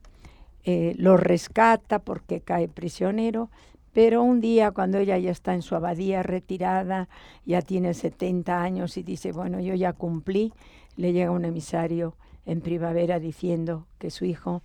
eh, 0.64 0.96
lo 0.98 1.18
rescata 1.18 2.00
porque 2.00 2.42
cae 2.42 2.68
prisionero, 2.68 3.52
pero 3.96 4.24
un 4.24 4.42
día 4.42 4.72
cuando 4.72 4.98
ella 4.98 5.18
ya 5.18 5.32
está 5.32 5.54
en 5.54 5.62
su 5.62 5.74
abadía 5.74 6.22
retirada, 6.22 7.08
ya 7.46 7.62
tiene 7.62 7.94
70 7.94 8.62
años 8.62 8.98
y 8.98 9.04
dice, 9.04 9.32
bueno, 9.32 9.62
yo 9.62 9.74
ya 9.74 9.94
cumplí, 9.94 10.52
le 10.98 11.14
llega 11.14 11.32
un 11.32 11.46
emisario 11.46 12.18
en 12.46 12.60
primavera 12.60 13.22
diciendo 13.22 13.88
que 13.98 14.12
su 14.12 14.26
hijo 14.26 14.64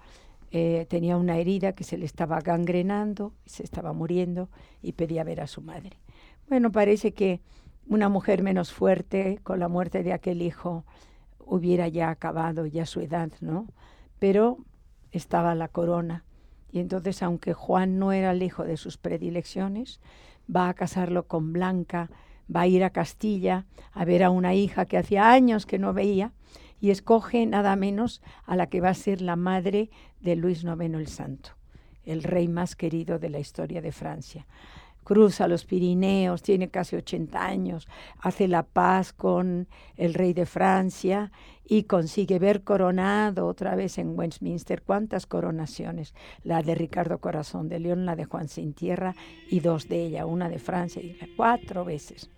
eh, 0.50 0.84
tenía 0.90 1.16
una 1.16 1.38
herida 1.38 1.74
que 1.74 1.84
se 1.84 1.96
le 1.96 2.06
estaba 2.06 2.40
gangrenando, 2.40 3.32
se 3.46 3.62
estaba 3.62 3.92
muriendo 3.92 4.48
y 4.82 4.94
pedía 4.94 5.22
ver 5.22 5.42
a 5.42 5.46
su 5.46 5.62
madre. 5.62 5.96
Bueno, 6.48 6.72
parece 6.72 7.12
que 7.12 7.40
una 7.86 8.08
mujer 8.08 8.42
menos 8.42 8.72
fuerte 8.72 9.38
con 9.44 9.60
la 9.60 9.68
muerte 9.68 10.02
de 10.02 10.12
aquel 10.12 10.42
hijo 10.42 10.84
hubiera 11.38 11.86
ya 11.86 12.10
acabado 12.10 12.66
ya 12.66 12.84
su 12.84 13.00
edad, 13.00 13.30
¿no? 13.40 13.68
Pero 14.18 14.58
estaba 15.12 15.54
la 15.54 15.68
corona 15.68 16.24
y 16.72 16.78
entonces, 16.78 17.22
aunque 17.22 17.52
Juan 17.52 17.98
no 17.98 18.12
era 18.12 18.30
el 18.30 18.42
hijo 18.42 18.64
de 18.64 18.76
sus 18.76 18.96
predilecciones, 18.96 20.00
va 20.54 20.68
a 20.68 20.74
casarlo 20.74 21.26
con 21.26 21.52
Blanca, 21.52 22.10
va 22.54 22.62
a 22.62 22.66
ir 22.66 22.84
a 22.84 22.90
Castilla 22.90 23.66
a 23.92 24.04
ver 24.04 24.22
a 24.22 24.30
una 24.30 24.54
hija 24.54 24.86
que 24.86 24.98
hacía 24.98 25.30
años 25.30 25.66
que 25.66 25.78
no 25.78 25.92
veía 25.92 26.32
y 26.80 26.90
escoge 26.90 27.46
nada 27.46 27.76
menos 27.76 28.22
a 28.44 28.56
la 28.56 28.68
que 28.68 28.80
va 28.80 28.90
a 28.90 28.94
ser 28.94 29.20
la 29.20 29.36
madre 29.36 29.90
de 30.20 30.36
Luis 30.36 30.64
IX 30.64 30.94
el 30.94 31.08
Santo, 31.08 31.50
el 32.04 32.22
rey 32.22 32.48
más 32.48 32.74
querido 32.74 33.18
de 33.18 33.30
la 33.30 33.38
historia 33.38 33.82
de 33.82 33.92
Francia. 33.92 34.46
Cruza 35.04 35.48
los 35.48 35.64
Pirineos, 35.64 36.42
tiene 36.42 36.68
casi 36.68 36.96
80 36.96 37.44
años, 37.44 37.88
hace 38.20 38.48
la 38.48 38.62
paz 38.62 39.12
con 39.12 39.68
el 39.96 40.14
rey 40.14 40.32
de 40.32 40.46
Francia 40.46 41.32
y 41.70 41.84
consigue 41.84 42.38
ver 42.38 42.62
coronado 42.62 43.46
otra 43.46 43.76
vez 43.76 43.98
en 43.98 44.18
Westminster. 44.18 44.82
¿Cuántas 44.82 45.26
coronaciones? 45.26 46.14
La 46.42 46.62
de 46.62 46.74
Ricardo 46.74 47.18
Corazón 47.18 47.68
de 47.68 47.78
León, 47.78 48.06
la 48.06 48.16
de 48.16 48.24
Juan 48.24 48.48
Sin 48.48 48.72
Tierra 48.72 49.14
y 49.48 49.60
dos 49.60 49.88
de 49.88 50.06
ella, 50.06 50.26
una 50.26 50.48
de 50.48 50.58
Francia 50.58 51.00
y 51.00 51.16
cuatro 51.36 51.84
veces. 51.84 52.28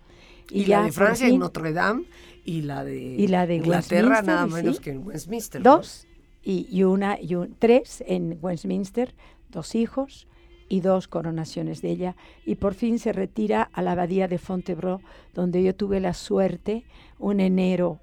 Y, 0.51 0.65
la 0.65 0.83
de 0.83 0.91
Francia 0.91 1.27
en 1.27 1.39
Notre 1.39 1.73
Dame 1.73 2.03
y 2.45 2.61
la 2.61 2.83
de, 2.83 2.95
y 2.95 3.27
la 3.27 3.47
de 3.47 3.55
Inglaterra 3.55 4.21
nada 4.21 4.45
menos 4.45 4.79
que 4.79 4.91
en 4.91 5.05
Westminster. 5.05 5.63
Dos 5.63 6.05
y, 6.43 6.67
y, 6.69 6.83
una 6.83 7.19
y 7.19 7.33
un, 7.35 7.55
tres 7.57 8.03
en 8.05 8.37
Westminster, 8.41 9.15
dos 9.49 9.73
hijos 9.73 10.27
y 10.69 10.81
dos 10.81 11.07
coronaciones 11.07 11.81
de 11.81 11.91
ella 11.91 12.15
y 12.45 12.55
por 12.55 12.73
fin 12.73 12.99
se 12.99 13.13
retira 13.13 13.69
a 13.73 13.81
la 13.81 13.93
abadía 13.93 14.27
de 14.27 14.37
Fontevraud 14.37 15.01
donde 15.33 15.63
yo 15.63 15.75
tuve 15.75 15.99
la 15.99 16.13
suerte 16.13 16.85
un 17.19 17.39
enero 17.39 17.99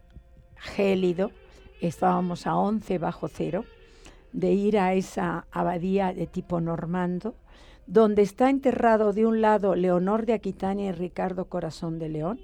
gélido 0.56 1.30
estábamos 1.80 2.46
a 2.46 2.56
11 2.56 2.98
bajo 2.98 3.28
cero 3.28 3.64
de 4.32 4.52
ir 4.52 4.78
a 4.78 4.94
esa 4.94 5.46
abadía 5.50 6.12
de 6.12 6.26
tipo 6.26 6.61
normando 6.61 7.34
donde 7.86 8.22
está 8.22 8.50
enterrado 8.50 9.12
de 9.12 9.26
un 9.26 9.40
lado 9.40 9.74
Leonor 9.74 10.26
de 10.26 10.34
Aquitania 10.34 10.90
y 10.90 10.92
Ricardo 10.92 11.46
Corazón 11.46 11.98
de 11.98 12.08
León 12.08 12.40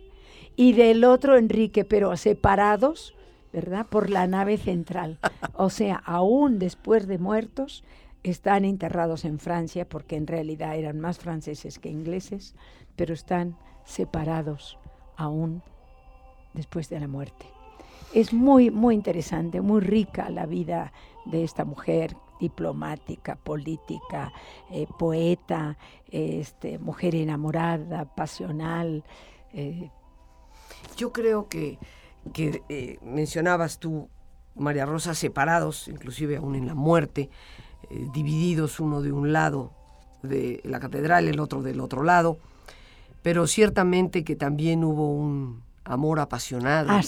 y 0.57 0.73
del 0.73 1.05
otro 1.05 1.37
Enrique 1.37 1.85
pero 1.85 2.17
separados 2.17 3.15
¿verdad? 3.57 3.87
Por 3.89 4.11
la 4.11 4.27
nave 4.27 4.59
central. 4.59 5.19
O 5.55 5.71
sea, 5.71 5.97
aún 6.05 6.59
después 6.59 7.07
de 7.07 7.17
muertos, 7.17 7.85
están 8.31 8.65
enterrados 8.65 9.25
en 9.25 9.39
Francia 9.39 9.89
porque 9.89 10.17
en 10.17 10.27
realidad 10.27 10.77
eran 10.77 11.01
más 11.01 11.19
franceses 11.19 11.79
que 11.79 11.89
ingleses, 11.89 12.55
pero 12.97 13.15
están 13.15 13.57
separados 13.85 14.79
aún 15.17 15.63
después 16.55 16.89
de 16.89 17.01
la 17.01 17.09
muerte. 17.09 17.47
Es 18.13 18.33
muy, 18.33 18.71
muy 18.71 18.95
interesante, 18.95 19.61
muy 19.61 19.81
rica 19.81 20.31
la 20.31 20.47
vida 20.47 20.93
de 21.27 21.45
esta 21.45 21.65
mujer 21.65 22.17
diplomática, 22.41 23.37
política, 23.37 24.33
eh, 24.71 24.87
poeta, 24.99 25.77
este, 26.11 26.79
mujer 26.79 27.15
enamorada, 27.15 28.05
pasional. 28.15 29.05
Eh. 29.53 29.91
Yo 30.97 31.13
creo 31.13 31.49
que, 31.49 31.79
que 32.33 32.63
eh, 32.69 32.99
mencionabas 33.03 33.79
tú, 33.79 34.09
María 34.55 34.87
Rosa, 34.87 35.15
separados, 35.15 35.89
inclusive 35.89 36.37
aún 36.37 36.55
en 36.55 36.67
la 36.67 36.75
muerte, 36.75 37.31
eh, 37.91 38.07
divididos 38.13 38.81
uno 38.81 39.03
de 39.03 39.13
un 39.13 39.33
lado 39.33 39.73
de 40.23 40.61
la 40.65 40.81
catedral, 40.81 41.29
el 41.29 41.41
otro 41.41 41.63
del 41.63 41.81
otro 41.81 42.03
lado, 42.03 42.39
pero 43.23 43.47
ciertamente 43.47 44.25
que 44.25 44.37
también 44.37 44.85
hubo 44.85 45.13
un 45.13 45.63
amor 45.87 46.21
apasionado 46.21 46.91
ah, 46.91 47.01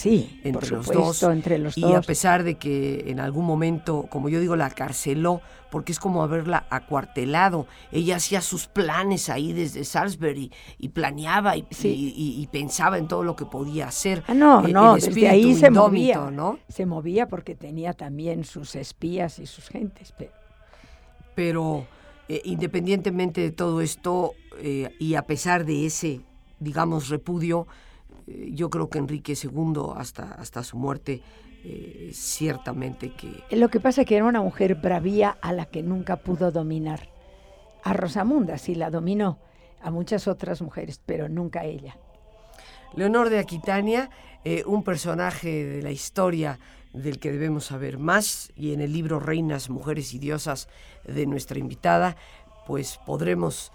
entre, 0.44 0.70
los 0.70 0.86
dos, 0.86 1.22
entre 1.24 1.58
los 1.58 1.76
y 1.76 1.92
a 1.92 2.00
pesar 2.00 2.44
de 2.44 2.54
que 2.54 3.04
en 3.08 3.20
algún 3.20 3.44
momento, 3.44 4.06
como 4.08 4.28
yo 4.28 4.40
digo, 4.40 4.56
la 4.56 4.70
carceló, 4.70 5.40
porque 5.70 5.92
es 5.92 5.98
como 5.98 6.22
haberla 6.22 6.66
acuartelado. 6.70 7.66
Ella 7.92 8.16
hacía 8.16 8.40
sus 8.40 8.66
planes 8.66 9.28
ahí 9.28 9.52
desde 9.52 9.84
Salisbury 9.84 10.50
y 10.78 10.88
planeaba 10.90 11.56
y, 11.56 12.48
pensaba 12.52 12.98
en 12.98 13.08
todo 13.08 13.24
lo 13.24 13.36
que 13.36 13.44
podía 13.44 13.88
hacer. 13.88 14.22
Ah, 14.28 14.34
no, 14.34 14.66
eh, 14.66 14.72
no, 14.72 14.94
desde 14.94 15.28
ahí 15.28 15.54
se 15.54 15.70
movía, 15.70 16.30
¿no? 16.30 16.58
Se 16.68 16.86
movía 16.86 17.28
porque 17.28 17.54
tenía 17.54 17.92
también 17.92 18.44
sus 18.44 18.76
espías 18.76 19.38
y 19.38 19.46
sus 19.46 19.68
gentes, 19.68 20.14
pero 20.16 20.37
pero 21.38 21.86
eh, 22.28 22.42
independientemente 22.46 23.40
de 23.40 23.52
todo 23.52 23.80
esto 23.80 24.34
eh, 24.58 24.92
y 24.98 25.14
a 25.14 25.22
pesar 25.22 25.64
de 25.64 25.86
ese, 25.86 26.20
digamos, 26.58 27.10
repudio, 27.10 27.68
eh, 28.26 28.50
yo 28.54 28.70
creo 28.70 28.90
que 28.90 28.98
Enrique 28.98 29.34
II 29.40 29.92
hasta, 29.94 30.32
hasta 30.32 30.64
su 30.64 30.76
muerte 30.76 31.22
ciertamente 32.10 33.12
que... 33.12 33.44
Lo 33.56 33.68
que 33.68 33.78
pasa 33.78 34.00
es 34.00 34.08
que 34.08 34.16
era 34.16 34.24
una 34.24 34.40
mujer 34.40 34.74
bravía 34.74 35.36
a 35.40 35.52
la 35.52 35.66
que 35.66 35.84
nunca 35.84 36.16
pudo 36.16 36.50
dominar. 36.50 37.08
A 37.84 37.92
Rosamunda 37.92 38.58
sí 38.58 38.74
la 38.74 38.90
dominó, 38.90 39.38
a 39.80 39.92
muchas 39.92 40.26
otras 40.26 40.60
mujeres, 40.60 41.00
pero 41.06 41.28
nunca 41.28 41.60
a 41.60 41.64
ella. 41.66 41.98
Leonor 42.96 43.28
de 43.28 43.38
Aquitania, 43.38 44.10
un 44.66 44.82
personaje 44.82 45.64
de 45.64 45.82
la 45.82 45.92
historia 45.92 46.58
del 46.92 47.18
que 47.18 47.32
debemos 47.32 47.66
saber 47.66 47.98
más 47.98 48.52
y 48.56 48.72
en 48.72 48.80
el 48.80 48.92
libro 48.92 49.20
Reinas, 49.20 49.70
Mujeres 49.70 50.14
y 50.14 50.18
Diosas 50.18 50.68
de 51.04 51.26
nuestra 51.26 51.58
invitada, 51.58 52.16
pues 52.66 52.98
podremos 53.04 53.72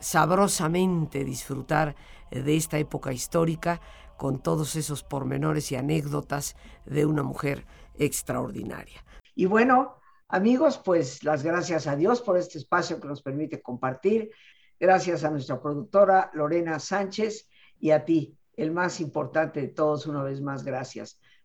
sabrosamente 0.00 1.24
disfrutar 1.24 1.96
de 2.30 2.56
esta 2.56 2.78
época 2.78 3.12
histórica 3.12 3.80
con 4.16 4.42
todos 4.42 4.76
esos 4.76 5.02
pormenores 5.02 5.72
y 5.72 5.76
anécdotas 5.76 6.56
de 6.84 7.06
una 7.06 7.22
mujer 7.22 7.66
extraordinaria. 7.98 9.04
Y 9.34 9.46
bueno, 9.46 9.96
amigos, 10.28 10.78
pues 10.78 11.24
las 11.24 11.42
gracias 11.42 11.86
a 11.86 11.96
Dios 11.96 12.20
por 12.20 12.36
este 12.36 12.58
espacio 12.58 13.00
que 13.00 13.08
nos 13.08 13.22
permite 13.22 13.62
compartir. 13.62 14.30
Gracias 14.78 15.24
a 15.24 15.30
nuestra 15.30 15.60
productora 15.60 16.30
Lorena 16.34 16.78
Sánchez 16.78 17.48
y 17.78 17.90
a 17.90 18.04
ti, 18.04 18.36
el 18.56 18.70
más 18.70 19.00
importante 19.00 19.60
de 19.60 19.68
todos, 19.68 20.06
una 20.06 20.22
vez 20.22 20.40
más, 20.40 20.64
gracias. 20.64 21.18